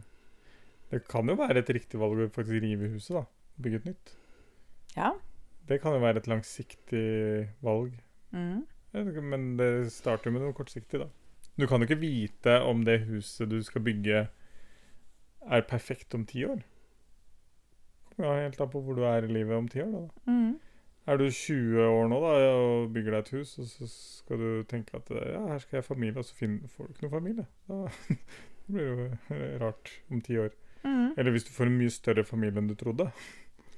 det 0.91 1.05
kan 1.07 1.29
jo 1.29 1.37
være 1.39 1.61
et 1.63 1.71
riktig 1.71 1.99
valg 2.01 2.19
å 2.19 2.31
faktisk 2.35 2.63
rive 2.65 2.89
huset, 2.91 3.21
da. 3.21 3.23
Bygge 3.61 3.79
et 3.79 3.89
nytt. 3.93 4.15
Ja. 4.97 5.13
Det 5.69 5.77
kan 5.83 5.95
jo 5.95 6.01
være 6.03 6.19
et 6.19 6.27
langsiktig 6.27 7.05
valg. 7.63 7.93
Mm. 8.35 8.65
Men 8.93 9.55
det 9.57 9.69
starter 9.93 10.29
jo 10.29 10.35
med 10.35 10.43
noe 10.45 10.53
kortsiktig, 10.57 10.99
da. 10.99 11.07
Du 11.59 11.65
kan 11.67 11.79
jo 11.81 11.87
ikke 11.87 11.99
vite 12.01 12.57
om 12.65 12.83
det 12.87 13.01
huset 13.07 13.49
du 13.51 13.59
skal 13.63 13.83
bygge, 13.85 14.25
er 15.51 15.61
perfekt 15.67 16.13
om 16.17 16.25
ti 16.29 16.43
år. 16.47 16.61
Ja, 18.21 18.33
helt 18.43 18.59
an 18.61 18.69
på 18.69 18.81
hvor 18.83 18.97
du 18.97 19.03
er 19.07 19.25
i 19.25 19.31
livet 19.31 19.55
om 19.57 19.67
ti 19.71 19.81
år. 19.81 19.91
da. 19.95 20.31
Mm. 20.31 20.59
Er 21.09 21.17
du 21.17 21.23
20 21.33 21.81
år 21.81 22.09
nå 22.11 22.19
da, 22.21 22.33
og 22.53 22.91
bygger 22.93 23.15
deg 23.15 23.23
et 23.23 23.31
hus, 23.39 23.55
og 23.59 23.65
så 23.71 23.87
skal 23.89 24.37
du 24.43 24.49
tenke 24.69 24.99
at 24.99 25.07
ja, 25.15 25.39
her 25.49 25.61
skal 25.63 25.77
jeg 25.79 25.83
ha 25.83 25.87
familie, 25.87 26.19
og 26.21 26.27
så 26.27 26.35
får 26.37 26.87
du 26.87 26.91
ikke 26.93 27.07
noe 27.07 27.15
familie. 27.15 27.47
Da 27.67 27.79
det 27.87 28.19
blir 28.75 28.85
det 28.85 28.91
jo 28.91 29.39
rart 29.63 29.93
om 30.13 30.21
ti 30.21 30.37
år. 30.43 30.53
Mm. 30.85 31.13
Eller 31.17 31.31
hvis 31.33 31.47
du 31.47 31.51
får 31.55 31.71
en 31.71 31.77
mye 31.79 31.93
større 31.93 32.23
familie 32.27 32.61
enn 32.61 32.69
du 32.69 32.75
trodde. 32.77 33.07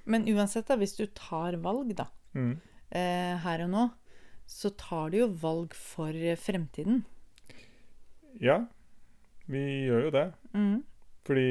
Men 0.06 0.26
uansett, 0.34 0.68
da, 0.68 0.76
hvis 0.82 0.98
du 1.00 1.06
tar 1.16 1.58
valg, 1.64 1.94
da, 2.00 2.10
Mm. 2.34 2.56
eh, 2.92 3.38
her 3.46 3.62
og 3.62 3.70
nå, 3.70 3.82
så 4.54 4.70
tar 4.78 5.10
du 5.14 5.18
jo 5.24 5.28
valg 5.42 5.74
for 5.76 6.14
eh, 6.14 6.38
fremtiden. 6.38 7.02
Ja, 8.42 8.60
vi 9.50 9.64
gjør 9.88 10.08
jo 10.08 10.12
det. 10.14 10.26
Mm. 10.54 10.80
Fordi 11.26 11.48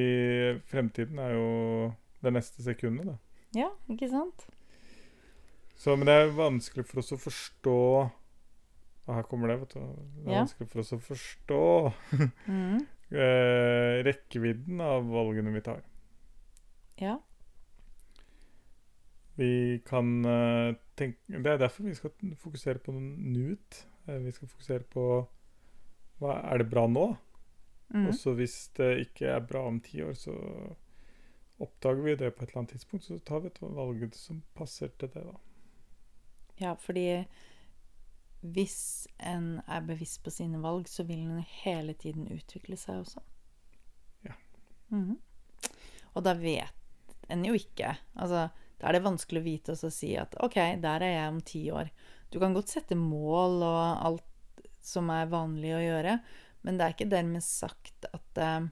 fremtiden 0.71 1.19
er 1.23 1.35
jo 1.35 1.47
det 2.23 2.33
neste 2.37 2.63
sekundet, 2.65 3.09
da. 3.11 3.17
Ja, 3.59 3.69
ikke 3.91 4.09
sant? 4.13 4.47
Så, 5.77 5.97
men 5.99 6.07
det 6.07 6.15
er 6.15 6.35
vanskelig 6.37 6.85
for 6.87 7.01
oss 7.03 7.11
å 7.17 7.19
forstå 7.21 7.77
og 9.03 9.17
Her 9.17 9.25
kommer 9.27 9.51
det, 9.51 9.57
vet 9.65 9.73
du. 9.75 9.81
Det 9.83 10.29
er 10.29 10.31
Ja. 10.31 10.43
vanskelig 10.45 10.69
for 10.71 10.81
oss 10.85 10.93
å 10.95 10.99
forstå 11.03 11.63
Mm. 12.53 12.77
eh, 13.11 13.97
rekkevidden 14.07 14.81
av 14.81 15.09
valgene 15.11 15.51
vi 15.57 15.61
tar. 15.67 15.81
Ja. 17.03 17.17
Vi 19.35 19.81
kan 19.89 20.23
eh, 21.05 21.43
Det 21.43 21.53
er 21.53 21.61
derfor 21.61 21.87
vi 21.89 21.95
skal 21.95 22.37
fokusere 22.41 22.83
på 22.83 22.95
nuet. 22.95 23.87
Eh, 24.07 24.19
vi 24.25 24.33
skal 24.33 24.49
fokusere 24.49 24.89
på 24.93 25.07
hva 26.23 26.39
Er 26.53 26.63
det 26.63 26.71
bra 26.71 26.87
nå? 26.87 27.17
Mm. 27.93 28.07
Og 28.09 28.15
så 28.15 28.33
hvis 28.39 28.69
det 28.79 29.09
ikke 29.09 29.27
er 29.35 29.41
bra 29.45 29.67
om 29.69 29.81
ti 29.81 30.03
år, 30.03 30.15
så 30.17 30.35
oppdager 31.63 32.03
vi 32.03 32.15
det 32.17 32.31
på 32.35 32.45
et 32.45 32.51
eller 32.51 32.63
annet 32.63 32.75
tidspunkt. 32.77 33.05
Så 33.05 33.19
tar 33.19 33.43
vi 33.43 33.51
et 33.51 33.61
valg 33.63 34.15
som 34.17 34.43
passer 34.55 34.93
til 34.99 35.11
det, 35.13 35.25
da. 35.27 35.35
Ja, 36.63 36.75
fordi 36.79 37.25
hvis 38.43 39.07
en 39.19 39.61
er 39.67 39.85
bevisst 39.87 40.23
på 40.25 40.31
sine 40.35 40.59
valg, 40.63 40.89
så 40.89 41.05
vil 41.07 41.21
en 41.27 41.45
hele 41.63 41.95
tiden 41.95 42.27
utvikle 42.33 42.79
seg 42.81 43.05
også. 43.05 43.23
Ja. 44.27 44.35
Mhm. 44.91 45.19
Og 46.15 46.25
da 46.27 46.35
vet 46.37 46.79
en 47.33 47.45
jo 47.47 47.55
ikke 47.57 47.95
Altså, 48.17 48.49
da 48.83 48.91
er 48.91 48.99
det 48.99 49.05
vanskelig 49.05 49.39
å 49.39 49.47
vite 49.47 49.75
og 49.77 49.79
så 49.79 49.93
si 49.95 50.11
at 50.19 50.35
OK, 50.43 50.59
der 50.83 51.05
er 51.07 51.13
jeg 51.15 51.31
om 51.31 51.41
ti 51.47 51.63
år. 51.71 51.93
Du 52.35 52.41
kan 52.43 52.55
godt 52.57 52.73
sette 52.73 52.99
mål 52.99 53.61
og 53.63 53.83
alt 54.09 54.65
som 54.83 55.11
er 55.15 55.31
vanlig 55.31 55.71
å 55.77 55.83
gjøre, 55.85 56.17
men 56.67 56.79
det 56.79 56.85
er 56.85 56.97
ikke 56.97 57.13
dermed 57.13 57.45
sagt 57.47 58.09
at 58.11 58.41
uh, 58.43 58.67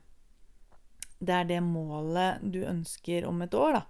det 1.22 1.36
er 1.36 1.46
det 1.46 1.60
målet 1.62 2.42
du 2.42 2.64
ønsker 2.66 3.28
om 3.28 3.38
et 3.46 3.54
år, 3.54 3.78
da. 3.78 3.82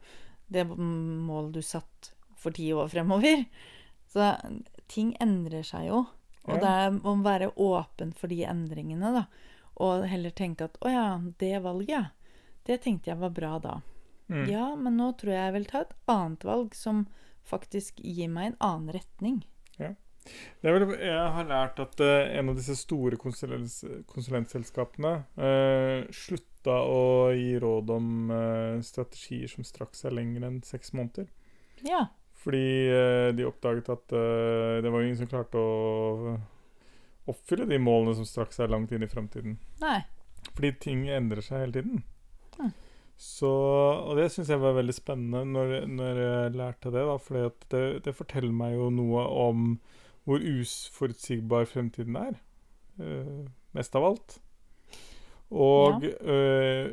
Det 0.50 0.66
målet 0.68 1.54
du 1.56 1.62
satt 1.64 2.10
for 2.36 2.52
ti 2.52 2.68
år 2.74 2.90
fremover. 2.92 3.46
Så 4.10 4.34
ting 4.90 5.14
endrer 5.22 5.64
seg 5.64 5.88
jo. 5.88 6.02
Og 6.50 6.60
det 6.60 6.68
er 6.68 6.96
å 7.06 7.14
være 7.22 7.52
åpen 7.60 8.12
for 8.16 8.32
de 8.32 8.42
endringene, 8.48 9.12
da. 9.14 9.24
Og 9.80 10.04
heller 10.10 10.34
tenke 10.36 10.66
at 10.66 10.76
å 10.84 10.92
ja, 10.92 11.06
det 11.40 11.62
valget, 11.64 12.10
det 12.66 12.80
tenkte 12.84 13.12
jeg 13.12 13.22
var 13.22 13.32
bra 13.32 13.54
da. 13.62 13.78
Mm. 14.30 14.44
Ja, 14.50 14.66
men 14.78 14.96
nå 15.00 15.10
tror 15.18 15.34
jeg 15.34 15.42
jeg 15.42 15.56
vil 15.58 15.68
ta 15.70 15.82
et 15.84 15.96
annet 16.10 16.46
valg 16.46 16.76
som 16.78 17.06
faktisk 17.50 17.98
gir 18.04 18.30
meg 18.30 18.52
en 18.52 18.60
annen 18.62 18.94
retning. 18.94 19.40
Det 20.60 20.68
er 20.68 20.74
vel, 20.76 20.90
jeg 21.00 21.28
har 21.34 21.46
lært 21.48 21.78
at 21.80 22.00
uh, 22.04 22.28
en 22.36 22.52
av 22.52 22.58
disse 22.58 22.74
store 22.76 23.16
konsulentselskapene 23.18 25.12
uh, 25.40 26.04
slutta 26.12 26.76
å 26.84 27.32
gi 27.32 27.54
råd 27.58 27.90
om 27.96 28.28
uh, 28.28 28.76
strategier 28.84 29.48
som 29.50 29.64
strakk 29.66 29.96
seg 29.96 30.12
lenger 30.14 30.44
enn 30.46 30.60
seks 30.68 30.92
måneder. 30.92 31.26
Ja. 31.88 32.04
Fordi 32.40 32.88
eh, 32.88 33.28
de 33.36 33.44
oppdaget 33.44 33.88
at 33.92 34.12
eh, 34.16 34.82
det 34.82 34.90
var 34.90 35.02
ingen 35.04 35.18
som 35.18 35.28
klarte 35.28 35.60
å 35.60 36.36
oppfylle 37.28 37.66
de 37.68 37.78
målene 37.82 38.14
som 38.16 38.28
strakk 38.28 38.54
seg 38.56 38.70
langt 38.72 38.92
inn 38.96 39.04
i 39.04 39.10
framtiden. 39.10 39.58
Fordi 40.54 40.70
ting 40.80 41.02
endrer 41.12 41.44
seg 41.44 41.66
hele 41.66 41.74
tiden. 41.76 42.00
Mm. 42.56 42.70
Så, 43.20 43.50
og 43.50 44.16
det 44.16 44.30
syns 44.32 44.48
jeg 44.48 44.62
var 44.62 44.78
veldig 44.78 44.94
spennende 44.96 45.42
når, 45.44 45.74
når 45.92 46.20
jeg 46.24 46.52
lærte 46.56 46.92
det. 46.94 47.02
da, 47.04 47.16
For 47.20 47.50
det, 47.68 47.82
det 48.06 48.14
forteller 48.16 48.54
meg 48.54 48.78
jo 48.78 48.88
noe 48.94 49.26
om 49.42 49.74
hvor 50.28 50.40
uforutsigbar 50.40 51.68
fremtiden 51.68 52.16
er. 52.16 52.38
Uh, 53.00 53.44
mest 53.76 53.96
av 53.96 54.06
alt. 54.08 54.38
Og 55.50 56.04
eh, 56.06 56.92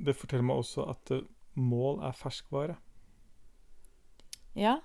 det 0.00 0.16
forteller 0.16 0.44
meg 0.44 0.60
også 0.60 0.84
at 0.92 1.12
eh, 1.16 1.26
mål 1.60 2.00
er 2.04 2.16
ferskvare. 2.16 2.76
Ja. 4.58 4.78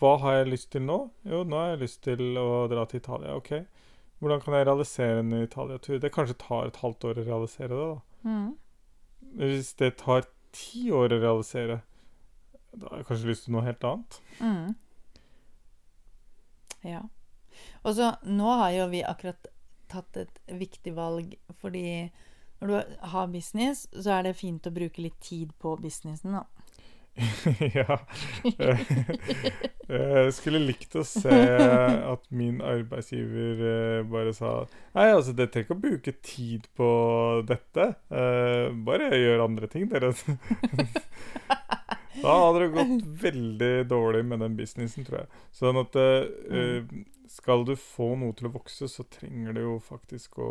Hva 0.00 0.16
har 0.22 0.40
jeg 0.40 0.52
lyst 0.52 0.70
til 0.72 0.84
nå? 0.84 0.98
Jo, 1.28 1.42
nå 1.48 1.58
har 1.60 1.74
jeg 1.74 1.82
lyst 1.84 2.02
til 2.04 2.36
å 2.40 2.66
dra 2.72 2.84
til 2.88 3.00
Italia. 3.02 3.36
Ok, 3.36 3.52
hvordan 4.20 4.42
kan 4.44 4.56
jeg 4.56 4.68
realisere 4.68 5.22
en 5.22 5.32
Italia-tur? 5.42 5.98
Det 6.00 6.12
kanskje 6.12 6.38
tar 6.40 6.68
et 6.68 6.80
halvt 6.82 7.08
år 7.08 7.20
å 7.20 7.26
realisere 7.26 7.72
det. 7.72 7.88
da. 7.92 8.28
Mm. 8.28 8.54
Hvis 9.36 9.74
det 9.76 9.98
tar 10.00 10.24
ti 10.56 10.88
år 10.94 11.12
å 11.12 11.20
realisere, 11.20 11.80
da 12.72 12.88
har 12.90 13.02
jeg 13.02 13.08
kanskje 13.10 13.30
lyst 13.30 13.46
til 13.46 13.56
noe 13.56 13.66
helt 13.66 13.84
annet. 13.84 14.20
Mm. 14.40 14.74
Ja. 16.86 17.02
Og 17.84 17.96
så 17.98 18.14
nå 18.24 18.48
har 18.62 18.72
jo 18.76 18.88
vi 18.92 19.02
akkurat 19.04 19.48
tatt 19.92 20.16
et 20.20 20.40
viktig 20.48 20.94
valg, 20.96 21.36
fordi 21.60 22.08
når 22.60 22.72
du 22.72 22.96
har 23.12 23.32
business, 23.32 23.84
så 23.92 24.16
er 24.16 24.26
det 24.26 24.38
fint 24.38 24.66
å 24.66 24.74
bruke 24.74 25.02
litt 25.04 25.18
tid 25.24 25.52
på 25.60 25.76
businessen, 25.80 26.38
da. 26.38 26.65
ja. 27.78 27.96
Jeg 29.88 30.32
skulle 30.34 30.60
likt 30.66 30.96
å 30.98 31.04
se 31.06 31.30
at 31.32 32.24
min 32.34 32.58
arbeidsgiver 32.64 33.60
eh, 33.70 34.00
bare 34.10 34.32
sa 34.36 34.50
Nei, 34.96 35.06
altså, 35.14 35.34
dere 35.36 35.50
trenger 35.52 35.68
ikke 35.68 35.76
å 35.76 35.84
bruke 35.86 36.14
tid 36.26 36.66
på 36.76 36.88
dette. 37.48 37.84
Eh, 38.10 38.66
bare 38.88 39.12
gjør 39.20 39.44
andre 39.46 39.70
ting, 39.72 39.86
dere. 39.92 40.10
da 42.22 42.34
hadde 42.40 42.64
det 42.64 42.72
gått 42.74 43.06
veldig 43.22 43.72
dårlig 43.90 44.24
med 44.32 44.42
den 44.44 44.56
businessen, 44.58 45.06
tror 45.06 45.22
jeg. 45.22 45.30
Sånn 45.56 45.80
at 45.82 45.98
eh, 46.00 46.96
skal 47.30 47.64
du 47.68 47.74
få 47.78 48.12
noe 48.18 48.34
til 48.38 48.48
å 48.50 48.54
vokse, 48.56 48.88
så 48.90 49.06
trenger 49.12 49.56
du 49.56 49.62
jo 49.66 49.78
faktisk 49.84 50.38
å 50.42 50.50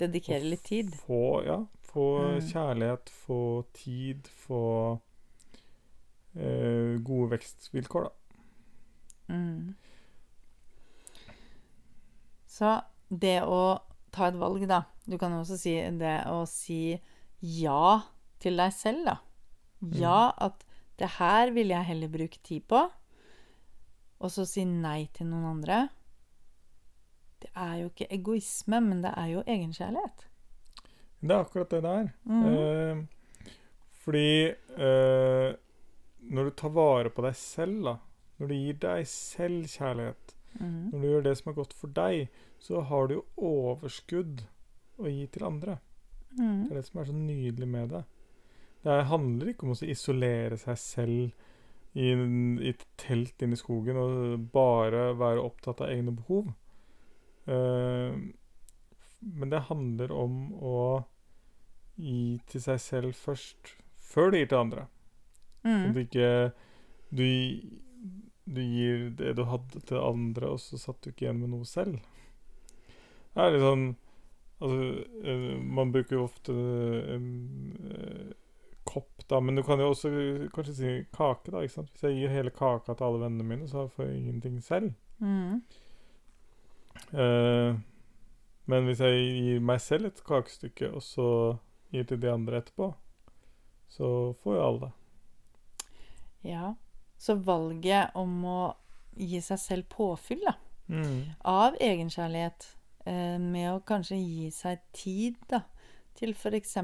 Dedikere 0.00 0.46
litt 0.54 0.64
tid. 0.64 0.94
få, 1.06 1.42
ja, 1.44 1.58
få 1.90 2.04
Mm. 2.20 2.40
kjærlighet, 2.46 3.10
få 3.26 3.40
tid, 3.76 4.28
få 4.46 4.60
eh, 4.94 4.98
gode 6.34 7.30
vekstvilkår, 7.32 8.06
da. 8.06 8.16
Mm. 9.30 9.74
Så 12.50 12.76
det 13.08 13.40
å 13.46 13.80
ta 14.14 14.28
et 14.28 14.38
valg, 14.38 14.62
da 14.66 14.84
Du 15.06 15.16
kan 15.18 15.32
også 15.34 15.56
si 15.58 15.74
det 15.98 16.16
å 16.30 16.42
si 16.46 16.98
ja 17.40 18.00
til 18.42 18.58
deg 18.60 18.72
selv, 18.74 19.04
da. 19.08 19.16
Ja, 19.96 20.32
at 20.36 20.64
det 21.00 21.14
her 21.16 21.50
vil 21.56 21.72
jeg 21.72 21.88
heller 21.88 22.12
bruke 22.12 22.38
tid 22.44 22.66
på. 22.68 22.82
Og 24.20 24.32
så 24.32 24.44
si 24.48 24.66
nei 24.68 25.08
til 25.16 25.30
noen 25.30 25.46
andre. 25.54 25.80
Det 27.40 27.48
er 27.56 27.78
jo 27.80 27.88
ikke 27.88 28.10
egoisme, 28.12 28.82
men 28.84 29.00
det 29.04 29.12
er 29.16 29.30
jo 29.32 29.44
egenkjærlighet. 29.48 30.26
Det 31.20 31.32
er 31.32 31.40
akkurat 31.40 31.72
det 31.72 31.82
det 31.84 31.94
er. 32.02 32.10
Mm. 32.28 32.44
Eh, 32.50 33.00
fordi 34.04 34.28
eh, 34.76 35.48
når 36.30 36.44
du 36.48 36.50
tar 36.62 36.72
vare 36.74 37.10
på 37.12 37.22
deg 37.26 37.34
selv, 37.36 37.82
da 37.84 37.96
Når 38.40 38.48
du 38.48 38.54
gir 38.56 38.76
deg 38.80 39.06
selv 39.06 39.66
kjærlighet, 39.68 40.30
Mhm. 40.58 40.90
når 40.92 41.00
du 41.00 41.06
gjør 41.08 41.22
det 41.26 41.32
som 41.38 41.50
er 41.50 41.56
godt 41.58 41.74
for 41.76 41.88
deg, 41.88 42.28
så 42.58 42.80
har 42.88 43.06
du 43.08 43.14
jo 43.14 43.24
overskudd 43.36 44.40
å 44.98 45.10
gi 45.12 45.26
til 45.26 45.44
andre. 45.44 45.78
Mm. 46.38 46.62
Det 46.64 46.70
er 46.72 46.74
det 46.80 46.84
som 46.86 47.00
er 47.00 47.04
så 47.04 47.12
nydelig 47.12 47.68
med 47.68 47.88
det. 47.90 48.04
Det 48.82 49.04
handler 49.10 49.50
ikke 49.52 49.64
om 49.68 49.74
å 49.74 49.88
isolere 49.92 50.56
seg 50.56 50.78
selv 50.78 51.32
i, 51.94 52.12
i 52.14 52.68
et 52.70 52.86
telt 52.96 53.42
inne 53.42 53.52
i 53.52 53.60
skogen 53.60 53.96
og 54.00 54.50
bare 54.52 55.10
være 55.18 55.44
opptatt 55.44 55.82
av 55.82 55.88
egne 55.92 56.14
behov. 56.16 56.48
Uh, 57.46 58.16
men 59.20 59.50
det 59.50 59.66
handler 59.68 60.12
om 60.12 60.52
å 60.62 61.04
gi 62.00 62.40
til 62.48 62.60
seg 62.64 62.80
selv 62.80 63.12
først, 63.18 63.74
før 64.00 64.30
du 64.32 64.38
gir 64.38 64.46
til 64.48 64.62
andre. 64.62 64.86
Sånn 65.62 65.90
at 65.90 65.96
du 65.96 66.02
ikke 66.02 66.30
du, 67.10 67.24
du 68.46 68.60
gir 68.62 69.08
det 69.18 69.34
du 69.38 69.44
hadde 69.50 69.82
til 69.86 70.00
andre, 70.00 70.54
og 70.54 70.62
så 70.62 70.78
satt 70.80 71.00
du 71.02 71.10
ikke 71.10 71.26
igjen 71.26 71.42
med 71.42 71.52
noe 71.54 71.68
selv. 71.68 71.98
Det 73.34 73.42
er 73.42 73.56
litt 73.56 73.66
sånn 73.66 73.90
Altså, 74.60 75.04
eh, 75.24 75.44
man 75.56 75.88
bruker 75.88 76.18
jo 76.18 76.26
ofte 76.26 76.52
en 76.52 77.28
en 77.80 78.34
kopp, 78.84 79.22
da, 79.26 79.40
men 79.40 79.56
du 79.56 79.62
kan 79.62 79.80
jo 79.80 79.90
også 79.92 80.10
kanskje 80.54 80.74
si 80.74 80.90
kake, 81.14 81.52
da. 81.52 81.62
ikke 81.62 81.76
sant? 81.76 81.92
Hvis 81.94 82.06
jeg 82.06 82.16
gir 82.18 82.34
hele 82.34 82.52
kaka 82.54 82.94
til 82.94 83.06
alle 83.06 83.22
vennene 83.22 83.46
mine, 83.46 83.68
så 83.70 83.86
får 83.92 84.08
jeg 84.08 84.18
ingenting 84.18 84.58
selv. 84.64 84.92
Mm. 85.20 85.60
Uh, 87.14 87.78
men 88.70 88.88
hvis 88.88 89.02
jeg 89.04 89.20
gir 89.36 89.66
meg 89.70 89.82
selv 89.84 90.10
et 90.10 90.24
kakestykke, 90.26 90.90
og 90.90 91.04
så 91.06 91.28
gir 91.94 92.08
til 92.08 92.20
de 92.22 92.32
andre 92.32 92.60
etterpå, 92.60 92.92
så 93.90 94.10
får 94.42 94.56
jo 94.56 94.64
alle 94.66 94.82
det. 94.86 94.92
Ja. 96.42 96.74
Så 97.18 97.34
valget 97.44 98.14
om 98.16 98.44
å 98.44 98.60
gi 99.16 99.40
seg 99.44 99.58
selv 99.58 99.88
påfyll 99.92 100.40
da, 100.46 100.54
Mm. 100.90 101.34
av 101.44 101.76
egenkjærlighet, 101.80 102.64
eh, 103.06 103.38
med 103.38 103.68
å 103.74 103.82
kanskje 103.86 104.16
gi 104.18 104.50
seg 104.50 104.80
tid 104.92 105.36
da, 105.48 105.60
til 106.14 106.32
f.eks. 106.34 106.74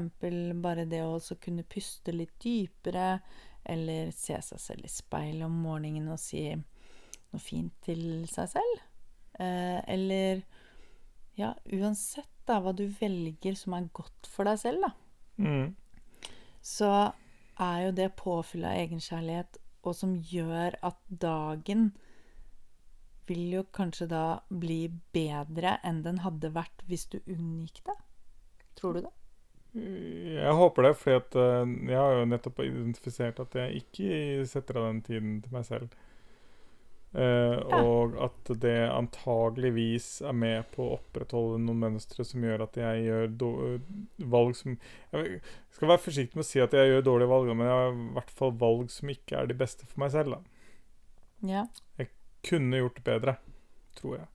bare 0.61 0.85
det 0.85 1.01
å 1.03 1.17
også 1.19 1.35
kunne 1.41 1.63
puste 1.63 2.13
litt 2.13 2.37
dypere, 2.39 3.19
eller 3.65 4.11
se 4.11 4.37
seg 4.41 4.59
selv 4.59 4.85
i 4.85 4.87
speilet 4.87 5.43
om 5.45 5.51
morgenen 5.61 6.07
og 6.09 6.19
si 6.19 6.55
noe 6.55 7.39
fint 7.39 7.73
til 7.83 8.25
seg 8.27 8.47
selv. 8.47 8.79
Eh, 9.39 9.81
eller 9.87 10.43
ja, 11.35 11.53
uansett 11.73 12.29
da, 12.47 12.61
hva 12.61 12.73
du 12.73 12.87
velger 12.87 13.55
som 13.59 13.73
er 13.73 13.89
godt 13.93 14.25
for 14.31 14.45
deg 14.45 14.57
selv, 14.57 14.81
da 14.81 14.93
Mm. 15.43 15.75
så 16.63 17.13
er 17.63 17.85
jo 17.87 17.93
det 17.99 18.09
påfyllet 18.19 18.69
av 18.69 18.81
egenkjærlighet, 18.83 19.59
og 19.87 19.95
som 19.95 20.15
gjør 20.15 20.77
at 20.85 20.99
dagen 21.07 21.91
vil 23.27 23.57
jo 23.57 23.63
kanskje 23.75 24.07
da 24.11 24.25
bli 24.49 24.87
bedre 25.15 25.77
enn 25.87 26.03
den 26.05 26.21
hadde 26.23 26.53
vært 26.55 26.83
hvis 26.87 27.07
du 27.11 27.19
unngikk 27.25 27.83
det. 27.87 27.95
Tror 28.79 28.97
du 28.97 29.01
det? 29.05 29.13
Jeg 29.77 30.53
håper 30.57 30.87
det, 30.87 30.93
for 30.97 31.39
eh, 31.41 31.71
jeg 31.91 31.97
har 31.99 32.13
jo 32.17 32.27
nettopp 32.31 32.61
identifisert 32.63 33.41
at 33.43 33.57
jeg 33.59 33.83
ikke 33.83 34.45
setter 34.49 34.79
av 34.79 34.87
den 34.89 35.01
tiden 35.05 35.35
til 35.43 35.53
meg 35.53 35.67
selv. 35.67 35.91
Eh, 37.15 37.23
Ja. 37.69 37.81
Og 37.83 38.15
at 38.21 38.59
det 38.59 38.89
antageligvis 38.91 40.21
er 40.27 40.33
med 40.33 40.65
på 40.71 40.83
å 40.83 40.97
opprettholde 40.99 41.59
noen 41.63 41.79
mønstre 41.79 42.25
som 42.25 42.41
gjør 42.43 42.63
at 42.67 42.75
jeg 42.75 43.05
gjør 43.07 43.27
då- 43.37 43.81
valg 44.29 44.55
som 44.55 44.77
Jeg 45.13 45.41
skal 45.71 45.87
være 45.87 46.03
forsiktig 46.03 46.35
med 46.35 46.43
å 46.43 46.47
si 46.47 46.59
at 46.59 46.71
jeg 46.71 46.89
gjør 46.91 47.03
dårlige 47.07 47.29
valg, 47.29 47.47
men 47.55 47.65
jeg 47.67 47.75
har 47.75 47.91
i 47.93 48.13
hvert 48.13 48.29
fall 48.29 48.51
valg 48.51 48.89
som 48.91 49.09
ikke 49.09 49.37
er 49.39 49.47
de 49.47 49.53
beste 49.53 49.85
for 49.87 49.99
meg 49.99 50.11
selv. 50.11 50.31
da. 50.31 50.39
Ja. 51.47 51.65
Kunne 52.43 52.77
gjort 52.77 52.95
det 52.95 53.03
bedre, 53.03 53.37
tror 53.95 54.17
jeg. 54.17 54.27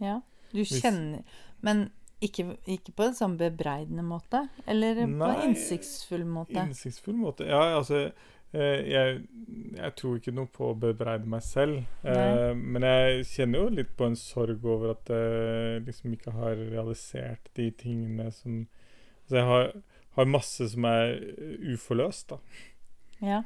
ja. 0.00 0.20
Du 0.52 0.62
kjenner 0.64 1.22
Men 1.60 1.90
ikke, 2.22 2.56
ikke 2.66 2.92
på 2.96 3.04
en 3.04 3.14
sånn 3.14 3.36
bebreidende 3.38 4.02
måte? 4.02 4.48
Eller 4.66 4.94
på 5.06 5.28
en 5.28 5.50
innsiktsfull 5.50 6.24
måte? 6.24 6.54
Innsiktsfull 6.56 7.14
måte. 7.14 7.46
Ja, 7.46 7.76
altså 7.78 8.06
eh, 8.06 8.10
jeg, 8.56 9.18
jeg 9.76 9.94
tror 9.98 10.16
ikke 10.16 10.32
noe 10.32 10.48
på 10.52 10.70
å 10.70 10.78
bebreide 10.80 11.28
meg 11.28 11.44
selv. 11.44 11.82
Eh, 12.02 12.54
men 12.56 12.86
jeg 12.86 13.26
kjenner 13.28 13.64
jo 13.64 13.74
litt 13.80 13.92
på 13.98 14.08
en 14.08 14.16
sorg 14.16 14.64
over 14.64 14.94
at 14.94 15.12
jeg 15.12 15.84
liksom 15.84 16.14
ikke 16.16 16.32
har 16.36 16.56
realisert 16.56 17.52
de 17.58 17.70
tingene 17.84 18.30
som 18.34 18.66
Altså 19.28 19.36
jeg 19.36 19.44
har, 19.44 19.66
har 20.16 20.28
masse 20.32 20.66
som 20.72 20.84
er 20.88 21.18
uforløst, 21.68 22.30
da. 22.32 22.38
Ja. 23.20 23.42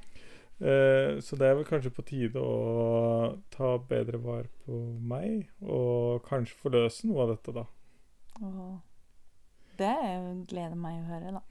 Eh, 0.63 1.19
så 1.19 1.35
det 1.35 1.49
er 1.49 1.57
vel 1.59 1.67
kanskje 1.67 1.91
på 1.91 2.05
tide 2.07 2.39
å 2.39 3.33
ta 3.51 3.73
bedre 3.91 4.21
vare 4.23 4.47
på 4.63 4.79
meg, 5.11 5.49
og 5.67 6.23
kanskje 6.29 6.61
forløse 6.61 7.11
noe 7.11 7.25
av 7.25 7.33
dette, 7.33 7.57
da. 7.57 7.65
Og 8.47 8.79
det 9.81 9.97
gleder 10.53 10.79
meg 10.79 11.01
å 11.01 11.09
høre, 11.11 11.41
da. 11.41 11.43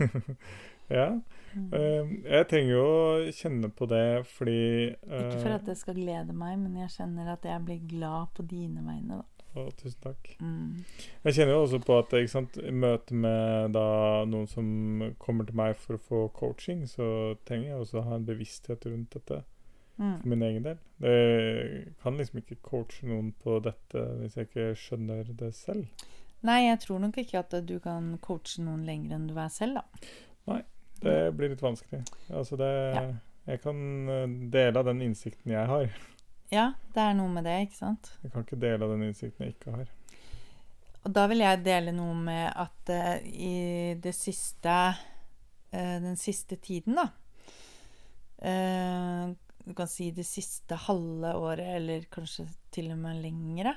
ja. 0.92 1.20
Mm. 1.56 1.70
Eh, 1.72 2.10
jeg 2.36 2.48
trenger 2.50 2.72
jo 2.74 2.82
å 2.84 3.30
kjenne 3.32 3.70
på 3.72 3.86
det 3.88 4.26
fordi 4.28 4.58
Ikke 4.92 5.38
for 5.40 5.48
eh, 5.48 5.56
at 5.56 5.64
det 5.70 5.76
skal 5.80 5.96
glede 5.96 6.34
meg, 6.36 6.58
men 6.60 6.76
jeg 6.82 6.92
kjenner 6.98 7.32
at 7.32 7.46
jeg 7.48 7.64
blir 7.64 7.80
glad 7.88 8.34
på 8.36 8.44
dine 8.50 8.84
vegne, 8.84 9.22
da. 9.22 9.24
Å, 9.56 9.70
tusen 9.80 10.02
takk. 10.04 10.34
Mm. 10.44 10.84
Jeg 11.24 11.32
kjenner 11.38 11.54
jo 11.56 11.62
også 11.64 11.78
på 11.80 11.96
at 11.96 12.12
ikke 12.18 12.28
sant, 12.34 12.58
i 12.60 12.74
møte 12.76 13.16
med 13.16 13.72
da, 13.72 13.86
noen 14.28 14.44
som 14.52 14.66
kommer 15.22 15.48
til 15.48 15.56
meg 15.56 15.78
for 15.80 15.96
å 15.96 16.02
få 16.10 16.22
coaching, 16.36 16.84
så 16.90 17.06
trenger 17.48 17.70
jeg 17.70 17.78
også 17.86 18.02
å 18.02 18.06
ha 18.10 18.18
en 18.18 18.28
bevissthet 18.28 18.84
rundt 18.90 19.16
dette 19.16 19.42
Mm. 19.96 20.20
for 20.20 20.28
min 20.28 20.42
egen 20.42 20.62
del. 20.62 20.76
Jeg 21.00 21.92
kan 22.02 22.18
liksom 22.18 22.42
ikke 22.42 22.58
coache 22.60 23.06
noen 23.08 23.30
på 23.40 23.54
dette 23.64 24.02
hvis 24.20 24.34
jeg 24.36 24.50
ikke 24.50 24.66
skjønner 24.76 25.30
det 25.40 25.54
selv. 25.56 25.86
Nei, 26.44 26.66
jeg 26.66 26.82
tror 26.84 27.00
nok 27.00 27.16
ikke 27.22 27.40
at 27.40 27.54
du 27.64 27.78
kan 27.80 28.18
coache 28.20 28.60
noen 28.60 28.84
lenger 28.84 29.16
enn 29.16 29.24
du 29.30 29.38
er 29.40 29.48
selv, 29.48 29.80
da. 29.80 30.60
Det 31.00 31.16
blir 31.36 31.52
litt 31.52 31.62
vanskelig. 31.62 32.02
Altså 32.30 32.58
det 32.60 32.74
Ja. 32.96 33.06
Jeg 33.46 33.62
kan 33.62 34.08
eh, 34.10 34.26
dele 34.50 34.80
av 34.80 34.88
den 34.88 35.04
innsikten 35.06 35.52
jeg 35.54 35.70
har. 35.70 35.90
Ja, 36.50 36.72
det 36.94 37.02
er 37.02 37.14
noe 37.18 37.30
med 37.30 37.46
det, 37.46 37.54
ikke 37.66 37.78
sant? 37.78 38.10
Jeg 38.24 38.32
kan 38.34 38.46
ikke 38.46 38.58
dele 38.58 38.86
av 38.86 38.94
den 38.94 39.04
innsikten 39.06 39.46
jeg 39.46 39.54
ikke 39.54 39.74
har. 39.74 39.92
Og 41.06 41.12
da 41.14 41.26
vil 41.30 41.44
jeg 41.44 41.62
dele 41.62 41.94
noe 41.94 42.14
med 42.18 42.46
at 42.50 42.90
uh, 42.90 43.18
i 43.22 43.94
det 44.02 44.14
siste 44.14 44.74
uh, 44.90 45.98
Den 46.02 46.18
siste 46.18 46.58
tiden, 46.58 46.98
da 46.98 47.06
uh, 48.42 49.30
Du 49.62 49.70
kan 49.78 49.90
si 49.90 50.10
det 50.14 50.26
siste 50.26 50.78
halve 50.88 51.36
året, 51.38 51.76
eller 51.78 52.10
kanskje 52.10 52.48
til 52.74 52.90
og 52.94 52.98
med 53.04 53.22
lengre, 53.22 53.76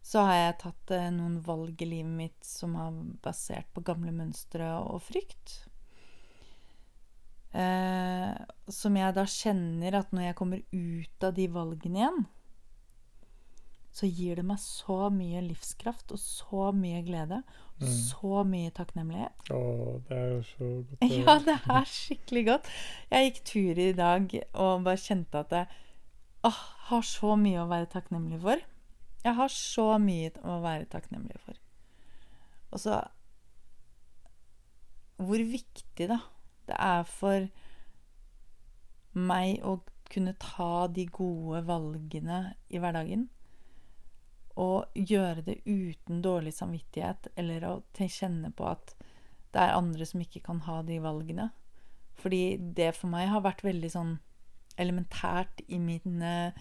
så 0.00 0.24
har 0.24 0.40
jeg 0.40 0.58
tatt 0.62 0.92
noen 1.12 1.40
valg 1.44 1.80
i 1.82 1.88
livet 1.88 2.16
mitt 2.16 2.44
som 2.46 2.76
har 2.78 2.96
basert 3.24 3.68
på 3.74 3.84
gamle 3.84 4.12
mønstre 4.14 4.68
og 4.78 5.00
frykt. 5.04 5.65
Eh, 7.56 8.32
som 8.68 8.96
jeg 8.98 9.16
da 9.16 9.24
kjenner 9.30 10.00
at 10.02 10.10
når 10.12 10.28
jeg 10.28 10.36
kommer 10.38 10.64
ut 10.72 11.24
av 11.24 11.36
de 11.36 11.46
valgene 11.52 12.02
igjen, 12.02 12.24
så 13.96 14.08
gir 14.10 14.36
det 14.36 14.44
meg 14.44 14.60
så 14.60 15.06
mye 15.08 15.40
livskraft 15.46 16.12
og 16.12 16.20
så 16.20 16.68
mye 16.76 17.00
glede. 17.06 17.40
Mm. 17.80 17.88
Så 17.88 18.42
mye 18.48 18.72
takknemlighet. 18.76 19.48
Å, 19.52 19.60
det 20.08 20.18
er 20.18 20.28
jo 20.34 20.42
så 20.50 20.68
godt 20.84 21.06
å 21.06 21.08
Ja, 21.16 21.36
det 21.46 21.56
er 21.78 21.88
skikkelig 21.88 22.44
godt. 22.50 22.70
Jeg 23.12 23.30
gikk 23.30 23.42
tur 23.52 23.80
i 23.86 23.90
dag 23.96 24.36
og 24.52 24.84
bare 24.84 25.00
kjente 25.00 25.42
at 25.44 25.56
jeg 25.56 25.80
åh, 26.48 26.62
har 26.90 27.08
så 27.08 27.36
mye 27.40 27.64
å 27.64 27.68
være 27.72 27.88
takknemlig 27.96 28.40
for. 28.44 28.64
Jeg 29.24 29.36
har 29.40 29.52
så 29.52 29.88
mye 30.02 30.32
å 30.44 30.60
være 30.64 30.88
takknemlig 30.92 31.40
for. 31.44 31.60
Og 32.72 32.82
så 32.82 33.00
Hvor 35.16 35.40
viktig, 35.40 36.10
da, 36.10 36.20
det 36.66 36.76
er 36.82 37.06
for 37.08 37.48
meg 39.16 39.62
å 39.64 39.78
kunne 40.12 40.36
ta 40.38 40.86
de 40.92 41.06
gode 41.10 41.62
valgene 41.66 42.40
i 42.68 42.80
hverdagen. 42.82 43.26
Og 44.56 44.86
gjøre 44.96 45.44
det 45.44 45.58
uten 45.66 46.22
dårlig 46.24 46.54
samvittighet, 46.56 47.28
eller 47.36 47.66
å 47.68 47.74
kjenne 47.92 48.52
på 48.56 48.68
at 48.70 48.94
det 49.52 49.62
er 49.62 49.76
andre 49.76 50.06
som 50.08 50.22
ikke 50.22 50.44
kan 50.46 50.62
ha 50.66 50.80
de 50.86 50.98
valgene. 51.02 51.50
Fordi 52.16 52.56
det 52.76 52.94
for 52.96 53.12
meg 53.12 53.28
har 53.28 53.44
vært 53.44 53.64
veldig 53.66 53.90
sånn 53.92 54.16
elementært 54.80 55.62
i 55.72 55.78
min, 55.80 56.22
eh, 56.22 56.52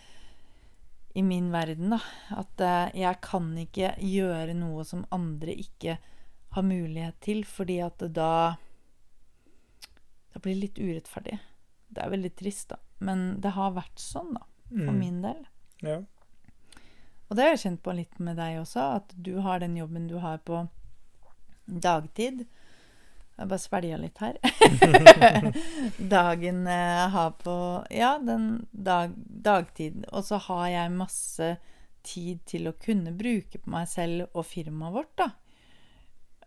i 1.16 1.24
min 1.24 1.52
verden, 1.52 1.96
da. 1.96 2.02
At 2.36 2.62
eh, 2.64 3.00
jeg 3.02 3.22
kan 3.24 3.54
ikke 3.60 3.96
gjøre 4.04 4.56
noe 4.58 4.84
som 4.88 5.06
andre 5.16 5.56
ikke 5.56 5.98
har 6.56 6.64
mulighet 6.64 7.20
til, 7.24 7.44
fordi 7.48 7.82
at 7.84 8.04
da 8.16 8.56
Det 10.36 10.42
blir 10.44 10.58
litt 10.60 10.80
urettferdig. 10.82 11.38
Det 11.96 12.02
er 12.04 12.12
veldig 12.12 12.32
trist, 12.36 12.74
da. 12.74 12.80
Men 13.00 13.40
det 13.42 13.54
har 13.56 13.72
vært 13.76 14.02
sånn, 14.04 14.34
da. 14.36 14.44
For 14.70 14.92
Mm. 14.92 15.00
min 15.00 15.22
del. 15.24 15.46
Ja. 15.86 15.98
Og 17.30 17.38
det 17.38 17.44
har 17.46 17.54
jeg 17.56 17.62
kjent 17.64 17.82
på 17.86 17.94
litt 17.96 18.20
med 18.20 18.36
deg 18.38 18.58
også, 18.60 18.84
at 18.98 19.14
du 19.16 19.38
har 19.42 19.60
den 19.64 19.76
jobben 19.78 20.08
du 20.10 20.18
har 20.20 20.38
på 20.44 20.68
dagtid. 21.68 22.44
Jeg 23.38 23.48
bare 23.52 23.60
svelga 23.60 23.98
litt 24.00 24.18
her. 24.20 24.38
Dagen 26.16 26.66
jeg 26.70 27.10
har 27.16 27.32
på 27.42 27.56
Ja, 27.92 28.18
den 28.20 28.68
dag, 28.72 29.14
dagtid. 29.18 30.06
Og 30.12 30.24
så 30.28 30.38
har 30.48 30.68
jeg 30.72 30.92
masse 30.96 31.50
tid 32.06 32.44
til 32.46 32.68
å 32.70 32.76
kunne 32.80 33.12
bruke 33.18 33.58
på 33.64 33.72
meg 33.74 33.88
selv 33.90 34.28
og 34.36 34.46
firmaet 34.46 34.94
vårt, 34.94 35.16
da. 35.18 35.30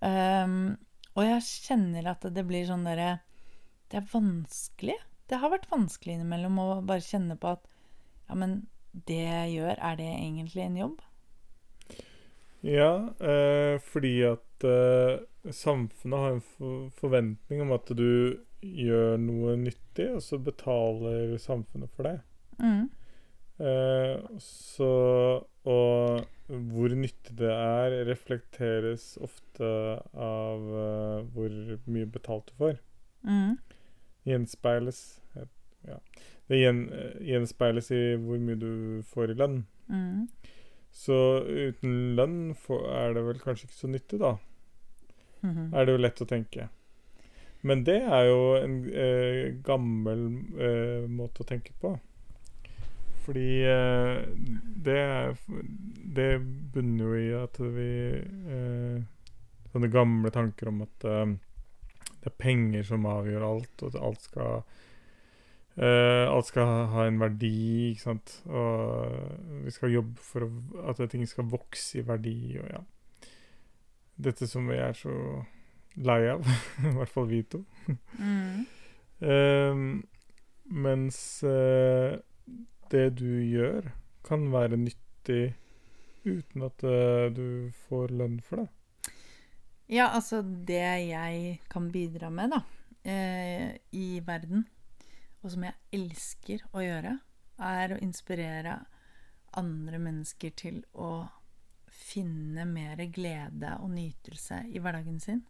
Um, 0.00 0.76
og 1.16 1.24
jeg 1.26 1.42
kjenner 1.42 2.06
at 2.12 2.22
det 2.30 2.44
blir 2.46 2.68
sånn 2.68 2.84
derre 2.86 3.16
Det 3.88 4.00
er 4.00 4.10
vanskelig. 4.12 4.96
Det 5.28 5.40
har 5.40 5.52
vært 5.52 5.68
vanskelig 5.70 6.16
innimellom 6.18 6.58
å 6.60 6.68
bare 6.88 7.04
kjenne 7.04 7.36
på 7.40 7.54
at 7.56 7.64
ja, 8.28 8.36
men 8.36 8.60
det 9.08 9.22
jeg 9.22 9.54
gjør, 9.58 9.76
er 9.78 9.96
det 10.00 10.08
egentlig 10.08 10.64
en 10.64 10.78
jobb? 10.82 11.00
Ja, 12.66 12.92
eh, 13.22 13.78
fordi 13.84 14.14
at 14.26 14.66
eh, 14.66 15.20
samfunnet 15.54 16.18
har 16.18 16.36
en 16.36 16.90
forventning 16.98 17.62
om 17.62 17.72
at 17.76 17.90
du 17.96 18.38
gjør 18.60 19.18
noe 19.22 19.54
nyttig, 19.60 20.08
og 20.16 20.22
så 20.24 20.40
betaler 20.42 21.36
samfunnet 21.40 21.92
for 21.94 22.08
det. 22.08 22.16
Mm. 22.58 22.88
Eh, 23.58 24.38
så 24.42 24.90
Og 25.68 26.26
hvor 26.48 26.92
nyttig 26.96 27.34
det 27.36 27.50
er, 27.52 27.96
reflekteres 28.08 29.18
ofte 29.20 29.68
av 30.16 30.68
eh, 30.82 31.26
hvor 31.34 31.56
mye 31.92 32.08
betalt 32.08 32.48
du 32.48 32.54
får. 32.62 32.78
Mm. 33.26 33.58
Gjenspeiles 34.28 35.02
Ja. 35.88 35.98
Det 36.48 36.56
gjen, 36.56 36.86
gjenspeiles 37.20 37.90
i 37.92 38.02
hvor 38.16 38.40
mye 38.40 38.56
du 38.56 38.70
får 39.08 39.34
i 39.34 39.36
lønn. 39.36 39.58
Mm. 39.92 40.28
Så 40.92 41.18
uten 41.44 42.16
lønn 42.16 42.38
er 42.88 43.14
det 43.14 43.24
vel 43.26 43.40
kanskje 43.42 43.68
ikke 43.68 43.80
så 43.82 43.90
nyttig, 43.92 44.20
da. 44.22 44.36
Mhm. 45.44 45.74
Er 45.74 45.84
det 45.86 45.94
jo 45.94 46.02
lett 46.02 46.22
å 46.24 46.28
tenke. 46.28 46.68
Men 47.62 47.84
det 47.84 48.00
er 48.02 48.28
jo 48.28 48.40
en 48.58 48.76
eh, 48.90 49.54
gammel 49.66 50.24
eh, 50.58 51.08
måte 51.10 51.42
å 51.42 51.48
tenke 51.48 51.74
på. 51.80 51.96
Fordi 53.26 53.48
eh, 53.68 54.22
det, 54.86 55.00
det 56.16 56.28
bunner 56.72 57.04
jo 57.04 57.18
i 57.18 57.30
at 57.36 57.60
vi 57.60 57.90
eh, 58.16 58.98
Sånne 59.68 59.90
gamle 59.92 60.30
tanker 60.32 60.70
om 60.70 60.78
at 60.86 61.04
eh, 61.04 61.34
det 62.22 62.32
er 62.32 62.38
penger 62.42 62.82
som 62.88 63.06
avgjør 63.06 63.44
alt, 63.46 63.82
og 63.82 63.94
at 63.94 64.02
alt 64.10 64.28
skal 64.28 64.62
Uh, 65.78 66.26
Alt 66.26 66.48
skal 66.48 66.66
ha- 66.90 67.04
en 67.06 67.20
verdi, 67.20 67.92
ikke 67.92 68.02
sant. 68.02 68.32
Og 68.50 69.12
vi 69.62 69.70
skal 69.70 69.92
jobbe 69.92 70.18
for 70.18 70.48
at 70.90 70.98
ting 71.12 71.22
skal 71.30 71.46
vokse 71.52 72.00
i 72.00 72.02
verdi, 72.02 72.58
og 72.58 72.66
ja. 72.72 72.80
Dette 74.18 74.48
som 74.50 74.66
vi 74.66 74.74
er 74.74 74.96
så 74.98 75.12
lei 76.02 76.24
av, 76.32 76.42
i 76.82 76.94
hvert 76.96 77.12
fall 77.14 77.28
vi 77.30 77.44
to. 77.46 77.60
Mm. 78.18 78.66
Ehm, 79.22 79.86
mens 80.66 81.16
uh, 81.46 82.18
det 82.90 83.06
du 83.18 83.30
gjør, 83.46 83.92
kan 84.26 84.50
være 84.52 84.76
nyttig 84.82 85.54
uten 86.26 86.62
at 86.66 86.82
eh, 86.86 87.30
du 87.34 87.70
får 87.88 88.12
lønn 88.18 88.40
for 88.44 88.62
det. 88.62 88.68
Ja, 89.88 90.10
altså 90.12 90.42
det 90.42 90.82
jeg 91.08 91.60
kan 91.72 91.88
bidra 91.92 92.28
med, 92.30 92.52
da, 92.52 92.62
eh, 93.08 93.78
i 93.96 94.20
verden, 94.26 94.66
og 95.42 95.52
som 95.54 95.64
jeg 95.64 95.78
elsker 95.96 96.64
å 96.76 96.82
gjøre, 96.84 97.14
er 97.58 97.94
å 97.94 98.00
inspirere 98.04 98.76
andre 99.58 99.98
mennesker 100.02 100.52
til 100.58 100.82
å 100.94 101.28
finne 101.98 102.66
mer 102.68 103.00
glede 103.12 103.72
og 103.82 103.90
nytelse 103.94 104.60
i 104.70 104.80
hverdagen 104.82 105.18
sin. 105.22 105.40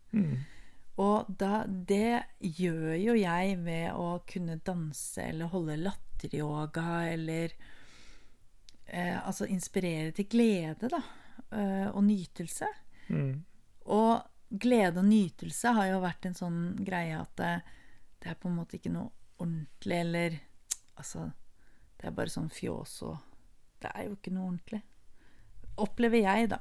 Og 0.98 1.28
da, 1.38 1.62
det 1.66 2.22
gjør 2.42 2.94
jo 2.98 3.14
jeg 3.18 3.58
ved 3.62 3.92
å 3.94 4.20
kunne 4.26 4.58
danse 4.66 5.22
eller 5.22 5.50
holde 5.52 5.76
latteryoga 5.78 6.86
eller 7.12 7.52
eh, 8.86 9.14
Altså 9.20 9.46
inspirere 9.46 10.10
til 10.16 10.26
glede, 10.30 10.90
da. 10.90 11.02
eh, 11.52 11.86
og 11.92 12.02
nytelse. 12.04 12.66
Mm. 13.08 13.44
Og 13.94 14.58
glede 14.62 15.02
og 15.02 15.08
nytelse 15.08 15.72
har 15.76 15.90
jo 15.90 16.02
vært 16.04 16.28
en 16.28 16.36
sånn 16.36 16.60
greie 16.84 17.16
at 17.18 17.32
det, 17.40 17.54
det 18.22 18.32
er 18.32 18.38
på 18.40 18.50
en 18.50 18.58
måte 18.60 18.78
ikke 18.78 18.92
noe 18.94 19.12
ordentlig, 19.38 20.02
eller 20.02 20.38
Altså, 20.98 21.28
det 22.00 22.08
er 22.08 22.14
bare 22.16 22.32
sånn 22.32 22.48
fjås 22.50 22.96
og 23.06 23.18
Det 23.78 23.92
er 23.94 24.08
jo 24.08 24.16
ikke 24.16 24.32
noe 24.34 24.48
ordentlig. 24.48 24.80
Opplever 25.78 26.24
jeg, 26.24 26.48
da. 26.50 26.56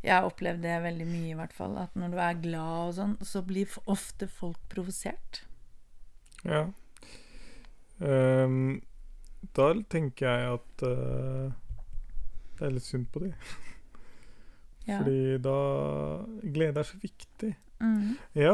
Jeg 0.00 0.14
har 0.14 0.24
opplevd 0.24 0.62
det 0.64 0.78
veldig 0.80 1.06
mye, 1.10 1.32
i 1.34 1.36
hvert 1.36 1.52
fall. 1.52 1.74
At 1.76 1.92
når 2.00 2.14
du 2.14 2.20
er 2.24 2.38
glad 2.40 2.76
og 2.86 2.94
sånn, 2.96 3.12
så 3.20 3.42
blir 3.44 3.74
ofte 3.92 4.24
folk 4.32 4.62
provosert. 4.72 5.42
Ja. 6.48 6.62
Um, 8.00 8.80
da 9.52 9.68
tenker 9.92 10.30
jeg 10.30 10.56
at 10.56 10.86
uh, 10.88 11.52
det 12.56 12.64
er 12.70 12.74
litt 12.78 12.88
synd 12.88 13.10
på 13.12 13.26
de. 13.26 13.34
Ja. 14.86 15.00
Fordi 15.00 15.38
da 15.42 15.56
Glede 16.42 16.82
er 16.82 16.86
så 16.86 16.98
viktig. 17.02 17.52
Mm. 17.80 18.16
Jeg 18.34 18.52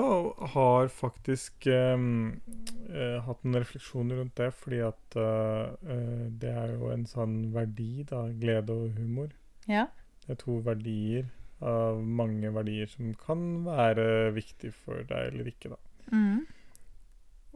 har 0.55 0.89
faktisk 0.91 1.67
um, 1.71 2.41
uh, 2.89 3.19
hatt 3.27 3.45
en 3.47 3.59
refleksjon 3.61 4.11
rundt 4.17 4.35
det, 4.41 4.49
fordi 4.57 4.81
at 4.83 5.17
uh, 5.17 5.75
uh, 5.87 6.25
det 6.43 6.51
er 6.51 6.73
jo 6.75 6.91
en 6.91 7.05
sånn 7.07 7.37
verdi, 7.55 8.07
da. 8.09 8.25
Glede 8.41 8.75
og 8.77 8.99
humor. 8.99 9.31
ja. 9.69 9.89
Det 10.23 10.37
er 10.37 10.39
to 10.39 10.61
verdier 10.63 11.25
av 11.67 11.97
mange 11.99 12.51
verdier 12.55 12.87
som 12.87 13.09
kan 13.19 13.41
være 13.67 14.05
viktig 14.37 14.71
for 14.85 15.03
deg 15.09 15.33
eller 15.33 15.49
ikke, 15.51 15.73
da. 15.73 15.79
Mm. 16.15 16.45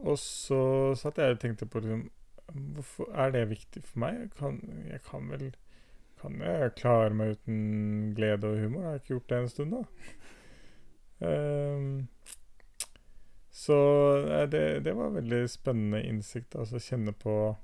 Og 0.03 0.19
så 0.19 0.59
satt 0.99 1.21
jeg 1.21 1.37
og 1.37 1.39
tenkte 1.41 1.65
på 1.65 1.81
liksom, 1.83 2.09
Hvorfor 2.47 3.09
er 3.11 3.31
det 3.31 3.49
viktig 3.49 3.81
for 3.83 3.99
meg? 4.03 4.19
Jeg 4.21 4.29
kan, 4.39 4.59
jeg 4.87 5.01
kan 5.03 5.31
vel 5.31 5.49
Kan 6.21 6.41
jeg 6.41 6.73
klare 6.79 7.13
meg 7.13 7.35
uten 7.37 8.13
glede 8.17 8.49
og 8.49 8.61
humor? 8.63 8.81
Jeg 8.81 8.89
har 8.89 9.01
ikke 9.01 9.13
gjort 9.15 9.29
det 9.29 9.41
en 9.41 9.51
stund, 9.53 9.75
da. 9.77 9.83
Um, 11.17 12.07
så 13.57 13.77
eh, 14.21 14.49
det, 14.49 14.63
det 14.85 14.93
var 14.97 15.15
veldig 15.15 15.43
spennende 15.49 16.03
innsikt. 16.05 16.55
Altså 16.55 16.81
kjenne 16.81 17.13
på 17.17 17.55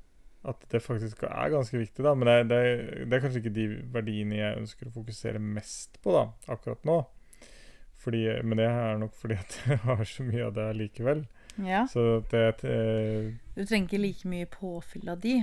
at 0.44 0.64
det 0.72 0.82
faktisk 0.84 1.24
er 1.24 1.52
ganske 1.54 1.78
viktig, 1.78 2.04
da. 2.04 2.14
Men 2.18 2.28
det, 2.28 2.38
det, 2.50 2.62
det 3.08 3.18
er 3.18 3.24
kanskje 3.24 3.44
ikke 3.44 3.56
de 3.56 3.68
verdiene 3.94 4.40
jeg 4.40 4.62
ønsker 4.64 4.90
å 4.90 4.96
fokusere 4.96 5.40
mest 5.44 6.02
på 6.04 6.16
da, 6.16 6.26
akkurat 6.52 6.84
nå. 6.88 6.98
Fordi, 8.04 8.26
men 8.44 8.60
det 8.60 8.66
er 8.68 8.98
nok 9.00 9.14
fordi 9.16 9.38
at 9.40 9.60
jeg 9.68 9.80
har 9.88 10.04
så 10.10 10.26
mye 10.28 10.48
av 10.50 10.58
det 10.58 10.68
likevel. 10.82 11.24
ja. 11.62 11.86
Så 11.92 12.24
det 12.32 12.48
eh, 12.68 13.30
Du 13.56 13.64
trenger 13.64 13.86
ikke 13.86 14.02
like 14.02 14.28
mye 14.34 14.50
påfyll 14.50 15.14
av 15.14 15.22
de. 15.24 15.38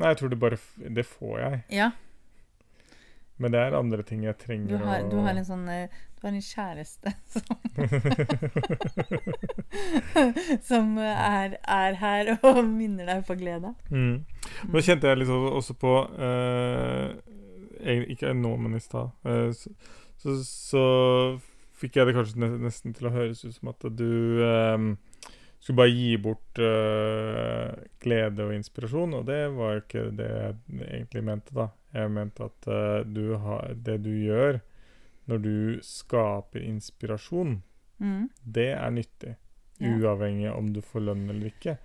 Nei, 0.00 0.08
jeg 0.14 0.22
tror 0.22 0.30
det 0.32 0.38
bare 0.40 0.56
Det 0.96 1.04
får 1.04 1.38
jeg. 1.42 1.60
Ja. 1.82 1.90
Men 3.40 3.54
det 3.54 3.60
er 3.62 3.74
andre 3.74 4.02
ting 4.06 4.24
jeg 4.26 4.36
Du 4.36 4.42
trenger 4.44 4.82
har, 4.84 5.04
å 5.04 5.10
du 5.10 5.16
har 5.24 5.34
en 5.34 5.46
sånn 5.46 5.64
eh, 5.72 5.88
Du 6.20 6.26
har 6.26 6.34
en 6.34 6.44
kjæreste 6.44 7.12
som, 7.32 7.46
som 10.68 10.98
er, 11.02 11.56
er 11.62 11.98
her 12.02 12.32
og 12.50 12.60
minner 12.68 13.08
deg 13.08 13.24
på 13.26 13.36
glede. 13.40 13.74
mm. 13.90 14.24
Nå 14.72 14.82
kjente 14.84 15.08
jeg 15.10 15.22
liksom 15.22 15.48
også 15.52 15.74
på 15.80 15.94
eh, 16.28 17.08
Ikke 18.14 18.34
nå, 18.36 18.54
men 18.62 18.76
i 18.78 18.82
stad. 18.84 19.10
eh, 19.26 19.48
så, 19.56 19.72
så, 20.22 20.36
så 20.46 20.84
fikk 21.82 21.96
jeg 21.98 22.06
det 22.06 22.14
kanskje 22.14 22.52
nesten 22.62 22.94
til 22.94 23.08
å 23.08 23.14
høres 23.16 23.42
ut 23.44 23.56
som 23.56 23.72
at 23.72 23.88
du 23.98 24.42
eh, 24.46 24.78
skulle 25.62 25.78
bare 25.78 25.94
gi 25.94 26.16
bort 26.18 26.58
uh, 26.58 27.70
glede 28.02 28.42
og 28.48 28.54
inspirasjon, 28.56 29.14
og 29.14 29.26
det 29.28 29.40
var 29.54 29.76
jo 29.76 29.82
ikke 29.84 30.02
det 30.18 30.28
jeg 30.28 30.56
egentlig 30.88 31.22
mente, 31.28 31.54
da. 31.54 31.68
Jeg 31.94 32.10
mente 32.10 32.48
at 32.48 32.66
uh, 32.66 33.00
du 33.06 33.36
har, 33.38 33.70
det 33.78 34.00
du 34.02 34.10
gjør 34.10 34.58
når 35.30 35.42
du 35.44 35.54
skaper 35.86 36.64
inspirasjon, 36.66 37.60
Mm. 38.02 38.24
det 38.42 38.72
er 38.74 38.90
nyttig. 38.90 39.36
Ja. 39.78 39.92
Uavhengig 39.94 40.48
om 40.50 40.72
du 40.74 40.80
får 40.82 41.04
lønn 41.06 41.28
eller 41.30 41.52
ikke. 41.52 41.76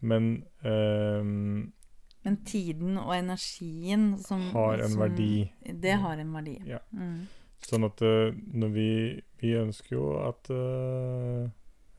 Men 0.00 0.44
ehm, 0.64 1.72
Men 2.24 2.36
tiden 2.48 2.96
og 2.96 3.12
energien 3.16 4.14
som 4.18 4.46
har 4.54 4.80
en 4.80 4.94
som, 4.94 5.02
verdi. 5.02 5.50
Det 5.60 5.92
har 6.00 6.16
en 6.16 6.32
verdi. 6.32 6.56
Ja. 6.64 6.78
Mm. 6.92 7.26
Sånn 7.68 7.84
at 7.84 8.00
uh, 8.00 8.32
når 8.32 8.72
vi 8.72 8.88
Vi 9.42 9.52
ønsker 9.60 9.92
jo 9.96 10.06
at 10.24 10.48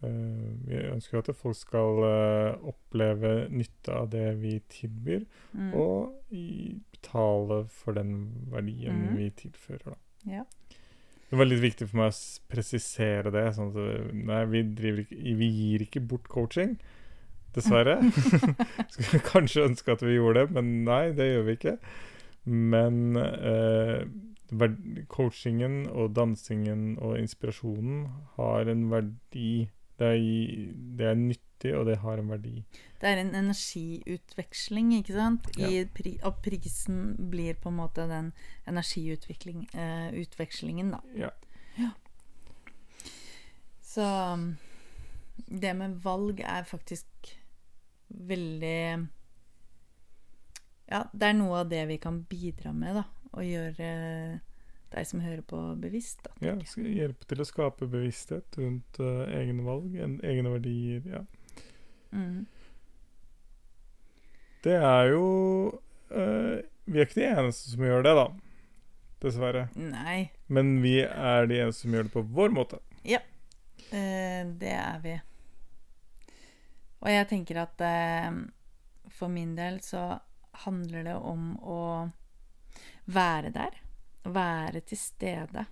Vi 0.01 0.77
ønsker 0.93 1.17
jo 1.17 1.23
at 1.25 1.35
folk 1.35 1.57
skal 1.59 2.03
eh, 2.07 2.67
oppleve 2.71 3.33
nytte 3.51 3.95
av 3.95 4.09
det 4.13 4.27
vi 4.39 4.59
tilbyr, 4.71 5.25
Mm. 5.49 5.73
og 5.73 6.15
betale 6.29 7.63
for 7.67 7.97
den 7.97 8.29
verdien 8.51 9.09
mm. 9.09 9.17
vi 9.17 9.29
tilfører. 9.29 9.97
Ja. 10.29 10.43
Det 11.29 11.37
var 11.37 11.45
litt 11.45 11.61
viktig 11.61 11.87
for 11.89 12.01
meg 12.01 12.13
å 12.13 12.21
presisere 12.49 13.31
det. 13.33 13.43
Sånn 13.55 13.73
at 13.73 13.81
eh, 13.83 14.13
nei, 14.13 14.43
vi, 14.49 14.63
ikke, 14.63 15.35
vi 15.39 15.49
gir 15.49 15.85
ikke 15.85 16.01
bort 16.01 16.29
coaching. 16.31 16.77
Dessverre. 17.55 17.99
Skulle 18.93 19.21
kanskje 19.25 19.67
ønske 19.69 19.93
at 19.93 20.05
vi 20.05 20.17
gjorde 20.17 20.45
det, 20.45 20.55
men 20.57 20.71
nei, 20.87 21.03
det 21.17 21.29
gjør 21.29 21.45
vi 21.47 21.57
ikke. 21.59 21.75
Men 22.49 23.19
eh, 23.19 24.07
coachingen 25.11 25.83
og 25.91 26.15
dansingen 26.17 26.97
og 26.97 27.19
inspirasjonen 27.19 28.07
har 28.37 28.71
en 28.71 28.87
verdi. 28.91 29.69
Det 29.99 30.07
er, 30.07 30.15
det 30.95 31.05
er 31.09 31.17
nyttig, 31.19 31.73
og 31.75 31.83
det 31.89 31.97
har 31.99 32.21
en 32.21 32.29
verdi. 32.31 32.63
Det 33.01 33.07
er 33.09 33.17
en 33.19 33.35
energiutveksling, 33.35 34.93
ikke 34.99 35.13
sant? 35.17 35.43
I 35.59 35.83
pri 35.91 36.11
og 36.27 36.33
prisen 36.45 36.97
blir 37.31 37.53
på 37.59 37.67
en 37.71 37.79
måte 37.81 38.01
den 38.07 38.27
energiutvekslingen, 38.67 40.89
da. 40.95 40.99
Ja. 41.19 41.29
Så 43.89 44.05
um, 44.33 44.57
det 45.47 45.75
med 45.75 45.95
valg 46.03 46.39
er 46.45 46.63
faktisk 46.63 47.07
veldig 48.07 49.07
Ja, 50.89 51.03
det 51.13 51.27
er 51.27 51.33
noe 51.37 51.59
av 51.63 51.69
det 51.69 51.87
vi 51.89 51.97
kan 52.01 52.23
bidra 52.29 52.73
med, 52.73 52.95
da. 53.01 53.05
Å 53.35 53.41
gjøre 53.45 53.89
deg 54.93 55.07
som 55.07 55.21
hører 55.23 55.43
på, 55.45 55.59
bevisst. 55.81 56.23
Da, 56.25 56.33
Ja, 56.43 56.55
hjelpe 56.85 57.27
til 57.29 57.43
å 57.43 57.47
skape 57.47 57.87
bevissthet 57.89 58.57
rundt 58.59 58.99
uh, 59.03 59.25
egne 59.37 59.65
valg, 59.65 59.93
en, 60.01 60.17
egne 60.25 60.55
verdier. 60.55 61.03
ja. 61.09 61.25
Mm. 62.11 62.47
Det 64.63 64.75
er 64.75 65.11
jo 65.13 65.25
uh, 66.11 66.57
vi 66.89 66.97
er 66.97 67.05
ikke 67.05 67.19
de 67.21 67.27
eneste 67.29 67.69
som 67.69 67.83
gjør 67.85 68.05
det, 68.07 68.13
da. 68.17 68.27
Dessverre. 69.21 69.65
Nei, 69.75 70.31
Men 70.47 70.79
vi 70.81 70.95
er 71.03 71.49
de 71.49 71.59
eneste 71.61 71.83
som 71.85 71.93
gjør 71.93 72.07
det 72.07 72.13
på 72.15 72.23
vår 72.33 72.53
måte. 72.55 72.79
eh, 73.91 74.47
det 74.61 74.71
er 74.73 75.01
vi. 75.03 75.13
Og 77.03 77.11
jeg 77.11 77.27
tenker 77.29 77.59
at 77.61 77.83
for 79.13 79.31
min 79.31 79.53
del 79.57 79.79
så 79.85 80.17
handler 80.65 81.05
det 81.07 81.15
om 81.15 81.53
å 81.61 81.81
være 83.05 83.53
der. 83.55 83.77
Være 84.33 84.81
til 84.85 84.97
stede. 84.97 85.65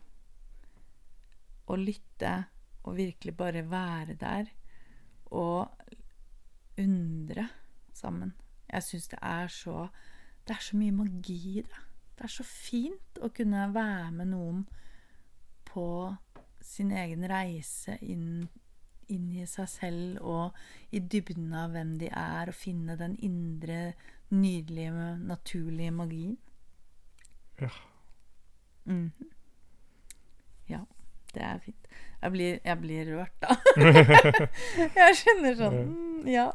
Og 1.67 1.80
lytte. 1.80 2.36
Og 2.84 2.98
virkelig 2.98 3.36
bare 3.38 3.63
være 3.70 4.17
der. 4.20 4.52
Og 5.26 5.67
undre 6.78 7.50
sammen. 7.93 8.34
Jeg 8.70 8.84
syns 8.84 9.08
det 9.08 9.20
er 9.22 9.48
så 9.48 9.88
Det 10.48 10.56
er 10.56 10.63
så 10.63 10.78
mye 10.78 10.91
magi 10.91 11.58
i 11.58 11.62
det. 11.62 11.82
Det 12.17 12.24
er 12.24 12.32
så 12.32 12.43
fint 12.43 13.20
å 13.22 13.28
kunne 13.36 13.65
være 13.74 14.12
med 14.15 14.30
noen 14.32 14.62
på 15.67 16.15
sin 16.63 16.93
egen 16.96 17.26
reise 17.28 17.98
inn, 18.02 18.48
inn 19.12 19.28
i 19.36 19.43
seg 19.50 19.67
selv 19.70 20.22
og 20.24 20.56
i 20.96 21.02
dybden 21.04 21.52
av 21.54 21.76
hvem 21.76 21.98
de 22.00 22.08
er, 22.08 22.48
og 22.48 22.56
finne 22.56 22.96
den 23.00 23.17
indre, 23.24 23.93
nydelige, 24.32 25.17
naturlige 25.20 25.91
magien. 25.91 26.38
Ja. 27.60 27.70
Mhm. 28.88 29.32
Ja, 30.67 30.82
det 31.34 31.43
er 31.43 31.60
fint. 31.63 31.88
Jeg 32.21 32.32
blir, 32.34 32.60
jeg 32.65 32.80
blir 32.82 33.10
rørt, 33.13 33.36
da. 33.43 33.56
jeg 34.97 35.17
skjønner 35.19 35.58
sånn 35.60 35.78
mm, 35.86 36.28
Ja, 36.32 36.47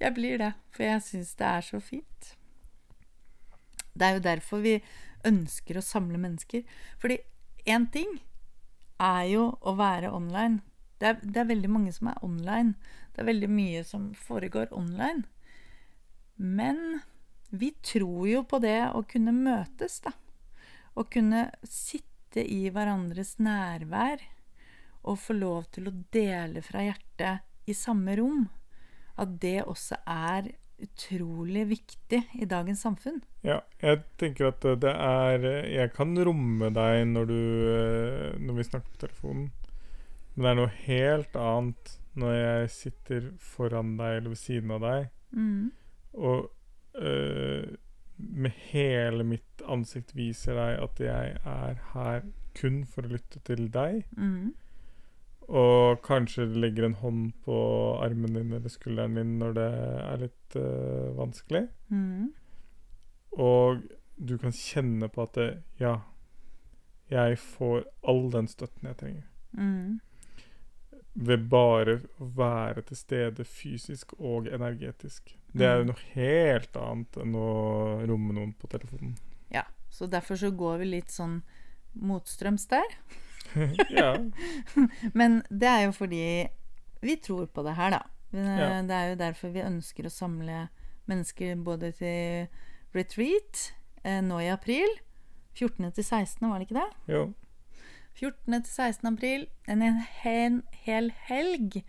jeg 0.00 0.14
blir 0.16 0.38
det. 0.40 0.52
For 0.76 0.86
jeg 0.86 1.02
syns 1.04 1.34
det 1.40 1.48
er 1.48 1.66
så 1.66 1.80
fint. 1.82 2.30
Det 3.92 4.06
er 4.06 4.16
jo 4.16 4.24
derfor 4.24 4.62
vi 4.64 4.76
ønsker 5.26 5.76
å 5.80 5.84
samle 5.84 6.20
mennesker. 6.20 6.62
Fordi 7.02 7.18
én 7.68 7.88
ting 7.92 8.20
er 9.00 9.24
jo 9.32 9.50
å 9.60 9.74
være 9.76 10.12
online. 10.14 10.62
Det 11.00 11.08
er, 11.08 11.20
det 11.24 11.42
er 11.42 11.50
veldig 11.50 11.72
mange 11.72 11.92
som 11.96 12.12
er 12.12 12.24
online. 12.24 12.74
Det 13.12 13.24
er 13.24 13.30
veldig 13.32 13.50
mye 13.50 13.84
som 13.84 14.10
foregår 14.14 14.72
online. 14.76 15.24
Men 16.36 17.00
vi 17.50 17.72
tror 17.82 18.28
jo 18.28 18.44
på 18.48 18.60
det 18.62 18.78
å 18.94 19.02
kunne 19.08 19.34
møtes, 19.34 19.98
da. 20.04 20.14
Å 20.98 21.04
kunne 21.10 21.46
sitte 21.66 22.42
i 22.44 22.68
hverandres 22.70 23.36
nærvær 23.42 24.22
og 25.08 25.16
få 25.18 25.34
lov 25.38 25.68
til 25.74 25.88
å 25.90 25.94
dele 26.12 26.62
fra 26.62 26.82
hjertet 26.84 27.70
i 27.70 27.74
samme 27.76 28.16
rom. 28.18 28.48
At 29.20 29.38
det 29.42 29.60
også 29.66 29.98
er 30.08 30.50
utrolig 30.80 31.66
viktig 31.68 32.20
i 32.40 32.46
dagens 32.48 32.80
samfunn. 32.86 33.18
Ja, 33.44 33.58
jeg 33.84 34.02
tenker 34.20 34.48
at 34.50 34.64
det 34.80 34.92
er 34.92 35.44
Jeg 35.68 35.92
kan 35.96 36.12
romme 36.24 36.70
deg 36.76 37.02
når 37.08 37.28
du 37.28 37.36
eh, 37.72 38.38
Når 38.40 38.56
vi 38.58 38.64
snakker 38.68 38.94
på 38.94 39.02
telefonen, 39.06 39.50
men 40.34 40.44
det 40.44 40.50
er 40.50 40.58
noe 40.60 40.72
helt 40.86 41.36
annet 41.36 41.96
når 42.20 42.32
jeg 42.34 42.70
sitter 42.74 43.26
foran 43.40 43.92
deg 44.00 44.16
eller 44.18 44.32
ved 44.34 44.40
siden 44.40 44.72
av 44.76 44.80
deg, 44.84 45.10
Mm. 45.30 45.70
og 46.18 46.48
eh, 46.98 47.68
med 48.20 48.52
hele 48.70 49.24
mitt 49.24 49.62
ansikt 49.70 50.14
viser 50.16 50.54
deg 50.58 50.82
at 50.84 51.00
jeg 51.04 51.36
er 51.46 51.78
her 51.92 52.26
kun 52.58 52.82
for 52.86 53.06
å 53.06 53.12
lytte 53.14 53.40
til 53.46 53.68
deg, 53.70 54.04
Mm. 54.16 54.52
og 55.48 56.02
kanskje 56.02 56.46
legger 56.46 56.84
en 56.86 56.94
hånd 56.94 57.32
på 57.44 57.56
armen 58.02 58.34
din 58.34 58.52
eller 58.52 58.68
skulderen 58.70 59.14
din 59.18 59.38
når 59.38 59.54
det 59.54 59.68
er 60.04 60.20
litt 60.24 60.56
uh, 60.56 61.10
vanskelig. 61.18 61.68
Mm. 61.90 62.28
Og 63.38 63.82
du 64.16 64.36
kan 64.38 64.52
kjenne 64.52 65.08
på 65.08 65.22
at 65.22 65.34
det, 65.34 65.48
ja, 65.80 65.96
jeg 67.10 67.38
får 67.38 67.84
all 68.06 68.30
den 68.30 68.46
støtten 68.48 68.86
jeg 68.90 68.96
trenger. 69.00 69.26
Mm. 69.58 70.00
Ved 71.14 71.48
bare 71.50 71.96
å 72.22 72.28
være 72.36 72.82
til 72.86 72.96
stede 72.96 73.44
fysisk 73.44 74.12
og 74.18 74.46
energetisk. 74.46 75.36
Det 75.52 75.66
er 75.66 75.76
jo 75.80 75.84
Mm. 75.84 75.86
noe 75.90 76.04
helt 76.14 76.76
annet 76.76 77.16
enn 77.22 77.34
å 77.34 78.06
romme 78.06 78.32
noen 78.36 78.52
på 78.54 78.68
telefonen. 78.70 79.16
Ja, 79.50 79.64
så 79.90 80.06
derfor 80.10 80.36
så 80.38 80.50
går 80.54 80.78
vi 80.78 80.84
litt 80.84 81.10
sånn 81.10 81.42
motstrøms 81.98 82.68
der. 82.70 82.86
ja. 83.90 84.12
Men 85.18 85.42
det 85.50 85.66
er 85.68 85.84
jo 85.88 85.92
fordi 85.92 86.48
vi 87.02 87.16
tror 87.16 87.46
på 87.50 87.64
det 87.66 87.74
her, 87.74 87.90
da. 87.90 88.02
Eh, 88.32 88.58
Ja. 88.60 88.82
Det 88.86 88.94
er 88.94 89.08
jo 89.10 89.16
derfor 89.16 89.50
vi 89.52 89.60
ønsker 89.66 90.06
å 90.06 90.10
samle 90.14 90.68
mennesker 91.08 91.56
både 91.64 91.90
til 91.98 92.46
retreat 92.94 93.72
eh, 94.04 94.20
nå 94.22 94.38
i 94.44 94.50
april. 94.52 94.88
14. 95.58 95.90
til 95.92 96.04
16., 96.04 96.46
var 96.48 96.58
det 96.60 96.68
ikke 96.68 96.78
det? 96.78 96.90
Jo. 97.10 97.24
14. 98.14 98.62
til 98.62 98.70
16. 98.70 99.08
april. 99.12 99.48
En 99.66 99.82
hel 100.22 101.10
helg 101.26 101.82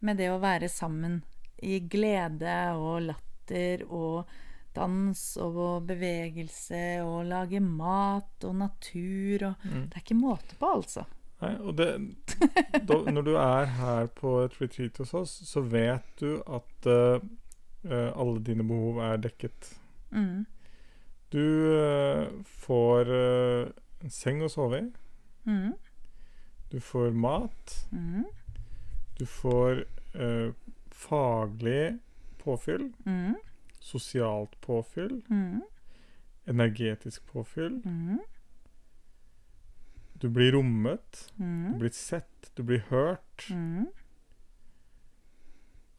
med 0.00 0.16
det 0.18 0.28
å 0.30 0.38
være 0.38 0.68
sammen 0.70 1.22
i 1.62 1.80
glede 1.90 2.58
og 2.76 3.02
latter 3.08 3.84
og 3.88 4.28
dans 4.76 5.22
og 5.42 5.86
bevegelse 5.88 7.00
og 7.02 7.24
lage 7.26 7.60
mat 7.60 8.44
og 8.44 8.54
natur 8.56 9.48
og 9.50 9.64
Mm. 9.64 9.88
Det 9.88 9.96
er 9.96 10.04
ikke 10.04 10.14
måte 10.14 10.58
på, 10.58 10.66
altså. 10.66 11.04
Nei, 11.40 11.54
og 11.62 11.76
det, 11.78 11.88
da, 12.88 12.98
når 13.10 13.22
du 13.22 13.34
er 13.38 13.64
her 13.78 14.06
på 14.06 14.40
et 14.42 14.60
retreat 14.60 14.96
hos 14.98 15.14
oss, 15.14 15.34
så 15.46 15.60
vet 15.60 16.06
du 16.20 16.42
at 16.46 16.86
eh, 16.86 17.20
alle 17.90 18.40
dine 18.42 18.66
behov 18.66 18.98
er 18.98 19.16
dekket. 19.22 19.78
Mm. 20.10 20.46
Du 21.32 21.44
uh, 21.76 22.26
får 22.64 23.10
uh, 23.12 23.68
en 24.02 24.10
seng 24.10 24.42
å 24.42 24.48
sove 24.48 24.80
i. 24.80 24.86
Mm. 25.44 25.74
Du 26.72 26.80
får 26.80 27.12
mat. 27.16 27.74
Mm. 27.92 28.24
Du 29.18 29.26
får 29.26 29.84
eh, 30.14 30.50
faglig 30.98 31.98
påfyll, 32.42 32.88
Mm. 33.06 33.34
sosialt 33.80 34.56
påfyll, 34.60 35.22
Mm. 35.30 35.60
energetisk 36.46 37.26
påfyll. 37.32 37.80
Mm. 37.84 38.18
Du 40.20 40.28
blir 40.28 40.52
rommet, 40.52 41.30
du 41.36 41.44
Mm. 41.44 41.78
blir 41.78 41.90
sett, 41.90 42.50
du 42.56 42.62
blir 42.62 42.82
hørt. 42.90 43.46
Mm. 43.50 43.86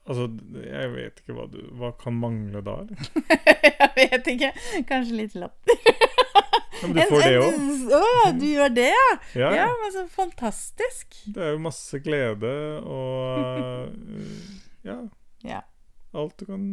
Altså, 0.09 0.25
jeg 0.65 0.89
vet 0.95 1.19
ikke 1.21 1.33
hva 1.38 1.45
du 1.51 1.59
Hva 1.77 1.91
kan 2.01 2.13
mangle 2.17 2.62
da. 2.65 2.77
Jeg 3.99 4.09
vet 4.12 4.27
ikke. 4.31 4.51
Kanskje 4.89 5.15
litt 5.19 5.35
latter. 5.35 5.75
Men 6.81 6.93
du 6.95 7.01
får 7.12 7.21
det 7.27 7.35
òg. 7.38 7.57
Å 7.99 8.39
du 8.39 8.45
gjør 8.47 8.73
det, 8.73 8.88
ja? 8.89 9.09
Ja, 9.35 9.49
Ja, 9.55 9.67
men 9.81 9.91
så 9.93 10.05
fantastisk. 10.09 11.19
Det 11.27 11.38
er 11.43 11.51
jo 11.51 11.59
masse 11.59 11.99
glede 12.01 12.53
og 12.81 13.93
Ja. 14.85 15.01
Ja. 15.45 15.61
Alt 16.11 16.39
du 16.41 16.45
kan 16.49 16.63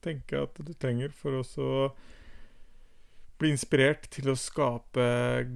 tenke 0.00 0.44
at 0.46 0.60
du 0.64 0.72
trenger 0.74 1.12
for 1.14 1.40
å 1.40 1.44
så 1.44 1.70
bli 3.40 3.52
inspirert 3.54 4.08
til 4.12 4.30
å 4.32 4.38
skape 4.38 5.04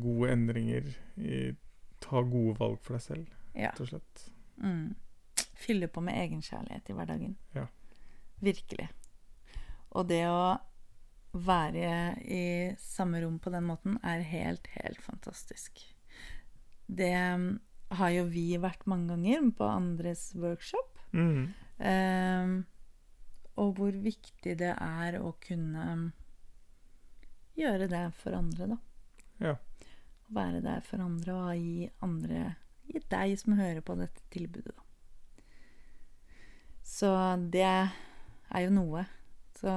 gode 0.00 0.32
endringer. 0.32 0.90
I, 1.20 1.54
ta 2.04 2.20
gode 2.20 2.58
valg 2.58 2.80
for 2.84 2.96
deg 2.96 3.04
selv, 3.04 3.32
rett 3.56 3.80
og 3.80 3.88
slett. 3.88 4.26
Mm. 4.60 4.92
Fylle 5.56 5.88
på 5.88 6.02
med 6.04 6.18
egenkjærlighet 6.20 6.90
i 6.90 6.96
hverdagen. 6.96 7.34
Ja. 7.56 7.66
Virkelig. 8.44 8.88
Og 9.94 10.08
det 10.10 10.24
å 10.28 10.56
være 11.34 12.14
i 12.22 12.44
samme 12.78 13.22
rom 13.24 13.38
på 13.42 13.50
den 13.54 13.66
måten 13.66 13.96
er 14.06 14.22
helt, 14.26 14.68
helt 14.76 15.00
fantastisk. 15.02 15.80
Det 16.86 17.14
um, 17.34 17.48
har 17.94 18.12
jo 18.14 18.26
vi 18.30 18.46
vært 18.60 18.84
mange 18.90 19.14
ganger 19.14 19.48
på 19.56 19.68
andres 19.68 20.28
workshop. 20.38 21.00
Mm. 21.14 21.54
Um, 21.78 22.64
og 23.58 23.74
hvor 23.78 23.94
viktig 24.02 24.56
det 24.58 24.72
er 24.74 25.18
å 25.18 25.32
kunne 25.42 25.86
gjøre 27.58 27.88
det 27.90 28.04
for 28.18 28.36
andre, 28.38 28.74
da. 28.74 28.78
Ja. 29.42 29.54
Å 30.24 30.34
være 30.34 30.62
der 30.64 30.82
for 30.86 31.02
andre 31.04 31.34
og 31.34 31.56
gi 31.58 31.88
andre 32.04 32.54
Gi 32.84 33.00
deg 33.08 33.30
som 33.40 33.54
hører 33.56 33.80
på 33.80 33.94
dette 33.96 34.20
tilbudet, 34.28 34.74
da. 34.74 34.82
Så 36.84 37.08
det 37.48 37.64
er 37.64 38.60
jo 38.66 38.74
noe. 38.74 39.06
Så 39.56 39.72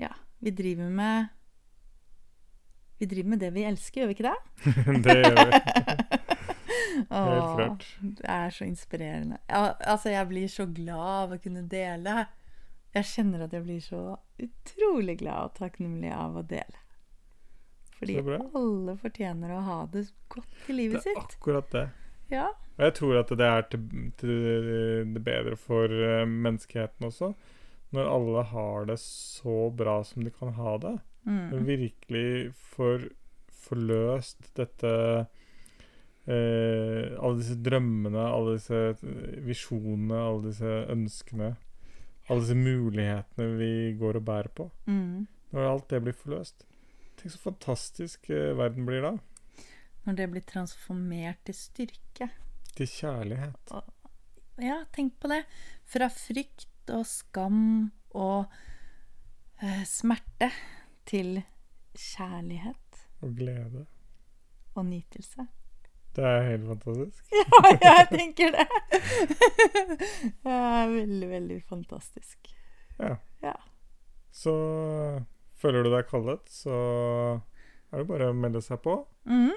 ja, 0.00 0.14
vi 0.40 0.54
driver 0.56 0.88
med 0.88 1.28
Vi 2.96 3.08
driver 3.10 3.34
med 3.34 3.44
det 3.44 3.52
vi 3.52 3.66
elsker, 3.68 4.00
gjør 4.00 4.08
vi 4.08 4.16
ikke 4.16 4.30
det? 4.30 4.38
det 5.04 5.18
gjør 5.20 5.38
vi. 5.44 6.16
Helt 7.10 7.56
klart. 7.56 7.86
Det 8.00 8.26
er 8.26 8.52
så 8.54 8.66
inspirerende. 8.66 9.40
Altså, 9.48 10.12
jeg 10.12 10.28
blir 10.28 10.52
så 10.52 10.66
glad 10.66 11.08
av 11.14 11.34
å 11.36 11.40
kunne 11.42 11.64
dele. 11.70 12.26
Jeg 12.94 13.06
kjenner 13.12 13.46
at 13.46 13.54
jeg 13.54 13.66
blir 13.66 13.82
så 13.84 14.04
utrolig 14.42 15.18
glad 15.20 15.50
og 15.50 15.58
takknemlig 15.60 16.12
av 16.14 16.40
å 16.40 16.46
dele. 16.46 16.84
Fordi 18.00 18.16
alle 18.56 18.96
fortjener 18.96 19.52
å 19.54 19.60
ha 19.66 19.78
det 19.92 20.06
godt 20.32 20.70
i 20.72 20.76
livet 20.76 21.04
sitt. 21.04 21.12
Det 21.12 21.18
er 21.18 21.26
sitt. 21.26 21.38
akkurat 21.38 21.70
det. 21.74 21.86
Ja. 22.30 22.48
Og 22.78 22.84
jeg 22.86 22.94
tror 22.96 23.18
at 23.20 23.32
det 23.36 23.46
er 23.46 23.66
til, 23.68 23.86
til 24.20 24.34
det 25.14 25.22
bedre 25.26 25.56
for 25.60 25.92
eh, 25.92 26.24
menneskeheten 26.24 27.10
også. 27.10 27.34
Når 27.92 28.08
alle 28.08 28.44
har 28.52 28.86
det 28.88 28.96
så 29.02 29.68
bra 29.74 29.98
som 30.06 30.24
de 30.24 30.32
kan 30.32 30.54
ha 30.56 30.76
det. 30.80 30.94
Mm. 31.28 31.66
Virkelig 31.66 32.54
får 32.72 33.10
forløst 33.60 34.52
dette 34.56 34.92
eh, 36.30 37.16
Alle 37.18 37.40
disse 37.40 37.56
drømmene, 37.64 38.22
alle 38.30 38.54
disse 38.58 38.80
eh, 38.94 39.40
visjonene, 39.46 40.18
alle 40.20 40.46
disse 40.50 40.72
ønskene. 40.94 41.50
Alle 42.30 42.44
disse 42.44 42.56
mulighetene 42.58 43.46
vi 43.58 43.70
går 43.98 44.20
og 44.20 44.26
bærer 44.28 44.48
på. 44.54 44.68
Mm. 44.86 45.26
Når 45.50 45.66
alt 45.72 45.88
det 45.90 46.02
blir 46.04 46.14
forløst. 46.14 46.66
Tenk 47.18 47.34
så 47.34 47.40
fantastisk 47.42 48.30
eh, 48.30 48.52
verden 48.58 48.86
blir 48.88 49.02
da. 49.04 49.14
Når 50.06 50.16
det 50.16 50.28
blir 50.32 50.44
transformert 50.48 51.42
til 51.44 51.56
styrke. 51.58 52.30
Til 52.78 52.86
kjærlighet. 52.88 53.72
Ja, 54.62 54.82
tenk 54.94 55.18
på 55.20 55.28
det. 55.32 55.42
Fra 55.90 56.06
frykt 56.12 56.68
og 56.94 57.02
skam 57.08 57.90
og 58.16 58.46
eh, 59.62 59.82
smerte 59.86 60.48
til 61.10 61.40
kjærlighet 61.98 63.00
Og 63.26 63.34
glede. 63.36 63.84
og 64.78 64.86
nytelse. 64.86 65.44
Det 66.20 66.26
er 66.28 66.42
helt 66.50 66.66
fantastisk. 66.68 67.22
Ja, 67.80 67.82
jeg 67.96 68.08
tenker 68.12 68.50
det. 68.52 68.66
Det 70.44 70.52
er 70.52 70.90
veldig, 70.92 71.28
veldig 71.30 71.56
fantastisk. 71.68 72.50
Ja. 73.00 73.14
Ja. 73.44 73.54
Så 74.34 74.52
føler 75.60 75.82
du 75.86 75.90
deg 75.94 76.08
kallet, 76.10 76.44
så 76.52 76.74
er 77.90 77.96
det 78.02 78.08
bare 78.10 78.28
å 78.30 78.36
melde 78.36 78.60
seg 78.64 78.78
på. 78.84 78.94
Mm, 79.28 79.54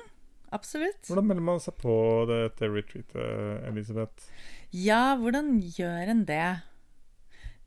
absolutt. 0.56 1.04
Hvordan 1.10 1.28
melder 1.30 1.45
man 1.52 1.60
seg 1.63 1.76
på 1.82 1.93
dette 2.32 2.63
retreatet, 2.71 3.67
Elisabeth? 3.69 4.19
Ja, 4.73 5.04
hvordan 5.19 5.47
gjør 5.76 6.04
en 6.15 6.23
det? 6.30 6.45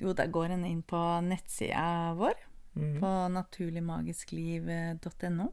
Jo, 0.03 0.09
da 0.17 0.25
går 0.29 0.49
en 0.57 0.65
inn 0.69 0.83
på 0.85 1.01
nettsida 1.25 2.15
vår, 2.19 2.37
Mhm. 2.77 2.97
på 3.01 3.11
naturligmagiskliv.no. 3.37 5.47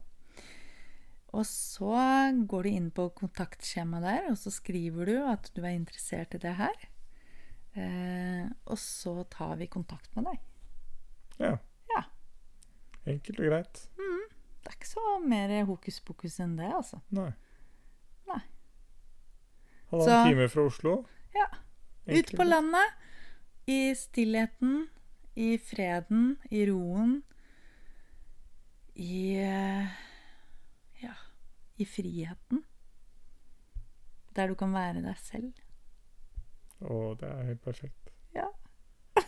Og 1.34 1.42
så 1.48 1.94
går 2.46 2.66
du 2.66 2.70
inn 2.70 2.90
på 2.94 3.08
kontaktskjemaet 3.18 4.04
der, 4.06 4.26
og 4.30 4.38
så 4.38 4.52
skriver 4.54 5.10
du 5.10 5.16
at 5.26 5.50
du 5.56 5.64
er 5.64 5.74
interessert 5.74 6.36
i 6.36 6.42
det 6.42 6.52
her. 6.60 6.84
Eh, 7.74 8.44
og 8.70 8.78
så 8.78 9.16
tar 9.32 9.56
vi 9.58 9.66
kontakt 9.70 10.14
med 10.14 10.28
deg. 10.30 10.44
Ja. 11.40 11.56
Ja. 11.90 12.04
Enkelt 13.10 13.40
og 13.40 13.50
greit. 13.50 13.82
Det 14.64 14.70
er 14.70 14.78
ikke 14.78 14.88
så 14.88 15.16
mer 15.20 15.50
hokus 15.68 15.98
pokus 16.00 16.38
enn 16.40 16.54
det, 16.56 16.70
altså. 16.72 17.02
Nei. 17.12 17.32
Nei. 18.30 18.40
Halvannen 19.90 20.30
time 20.30 20.46
fra 20.48 20.68
Oslo. 20.70 20.94
Ja. 21.34 21.50
Enkelt 22.06 22.32
Ut 22.32 22.38
på 22.38 22.46
landet, 22.46 23.04
i 23.68 23.80
stillheten, 23.98 24.86
i 25.36 25.56
freden, 25.58 26.36
i 26.48 26.64
roen. 26.70 27.18
I 28.94 29.18
Ja, 29.42 30.13
i 31.76 31.86
friheten. 31.88 32.62
Der 34.36 34.50
du 34.50 34.56
kan 34.58 34.74
være 34.74 35.02
deg 35.04 35.18
selv. 35.22 35.52
Å, 36.84 37.14
det 37.18 37.28
er 37.28 37.50
helt 37.50 37.62
perfekt. 37.64 38.10
Ja. 38.34 38.48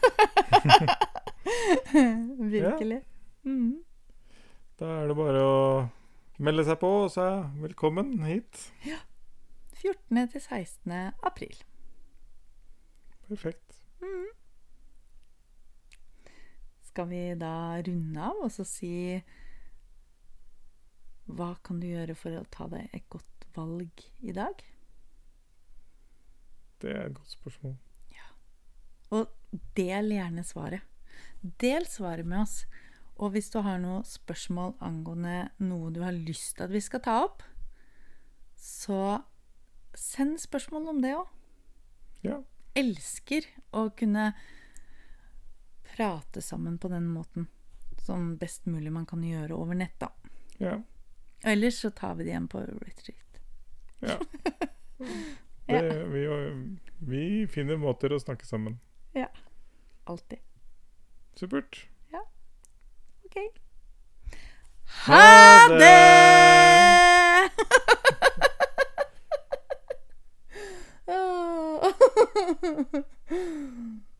Virkelig. 2.56 3.02
Mhm. 3.46 3.76
Da 4.76 4.90
er 5.00 5.08
det 5.08 5.16
bare 5.16 5.40
å 5.40 5.60
melde 6.44 6.66
seg 6.66 6.76
på 6.82 6.90
og 7.06 7.12
si 7.14 7.26
velkommen 7.62 8.18
hit. 8.26 8.66
Ja. 8.84 8.98
14. 9.76 10.26
til 10.32 10.42
16. 10.42 10.92
april. 11.24 11.56
Perfekt. 13.28 13.66
Skal 16.96 17.10
vi 17.10 17.34
da 17.36 17.76
runde 17.84 18.22
av 18.24 18.38
og 18.46 18.52
så 18.52 18.64
si 18.64 19.18
Hva 21.26 21.54
kan 21.66 21.80
du 21.82 21.88
gjøre 21.88 22.14
for 22.18 22.38
å 22.38 22.46
ta 22.54 22.68
deg 22.70 22.90
et 22.94 23.06
godt 23.10 23.46
valg 23.56 24.04
i 24.22 24.34
dag? 24.36 24.60
Det 26.82 26.92
er 26.92 27.06
et 27.08 27.16
godt 27.16 27.34
spørsmål. 27.34 27.76
Ja. 28.14 28.28
Og 29.16 29.32
del 29.78 30.12
gjerne 30.14 30.44
svaret. 30.46 30.84
Del 31.62 31.86
svaret 31.90 32.28
med 32.28 32.44
oss. 32.44 32.60
Og 33.16 33.32
hvis 33.32 33.48
du 33.50 33.62
har 33.64 33.80
noen 33.80 34.04
spørsmål 34.06 34.74
angående 34.84 35.48
noe 35.64 35.92
du 35.94 36.02
har 36.04 36.14
lyst 36.14 36.58
til 36.58 36.66
at 36.66 36.74
vi 36.74 36.82
skal 36.84 37.02
ta 37.04 37.16
opp, 37.24 37.42
så 38.60 39.22
send 39.96 40.36
spørsmål 40.42 40.90
om 40.92 41.00
det 41.04 41.14
òg. 41.16 41.30
Ja. 42.26 42.40
Elsker 42.76 43.46
å 43.72 43.88
kunne 43.96 44.30
prate 45.94 46.42
sammen 46.44 46.76
på 46.78 46.90
den 46.92 47.08
måten. 47.08 47.48
Som 48.04 48.34
best 48.38 48.68
mulig 48.68 48.92
man 48.92 49.08
kan 49.08 49.24
gjøre 49.24 49.56
over 49.56 49.78
nett, 49.78 49.96
da. 49.98 50.12
Ja. 50.60 50.76
Og 51.44 51.50
ellers 51.52 51.74
så 51.82 51.90
tar 51.90 52.14
vi 52.14 52.24
det 52.24 52.30
igjen 52.32 52.48
på 52.48 52.62
retreat. 52.64 53.40
ja. 54.00 54.18
Det, 55.66 56.04
vi, 56.12 56.20
vi 57.02 57.46
finner 57.50 57.76
måter 57.76 58.12
å 58.14 58.20
snakke 58.22 58.46
sammen. 58.46 58.78
Ja. 59.18 59.26
Alltid. 60.06 60.38
Supert. 61.34 61.88
Ja. 62.14 62.22
OK. 63.26 63.36
Ha 65.08 65.18
Ha 65.18 65.74
det! 65.74 67.50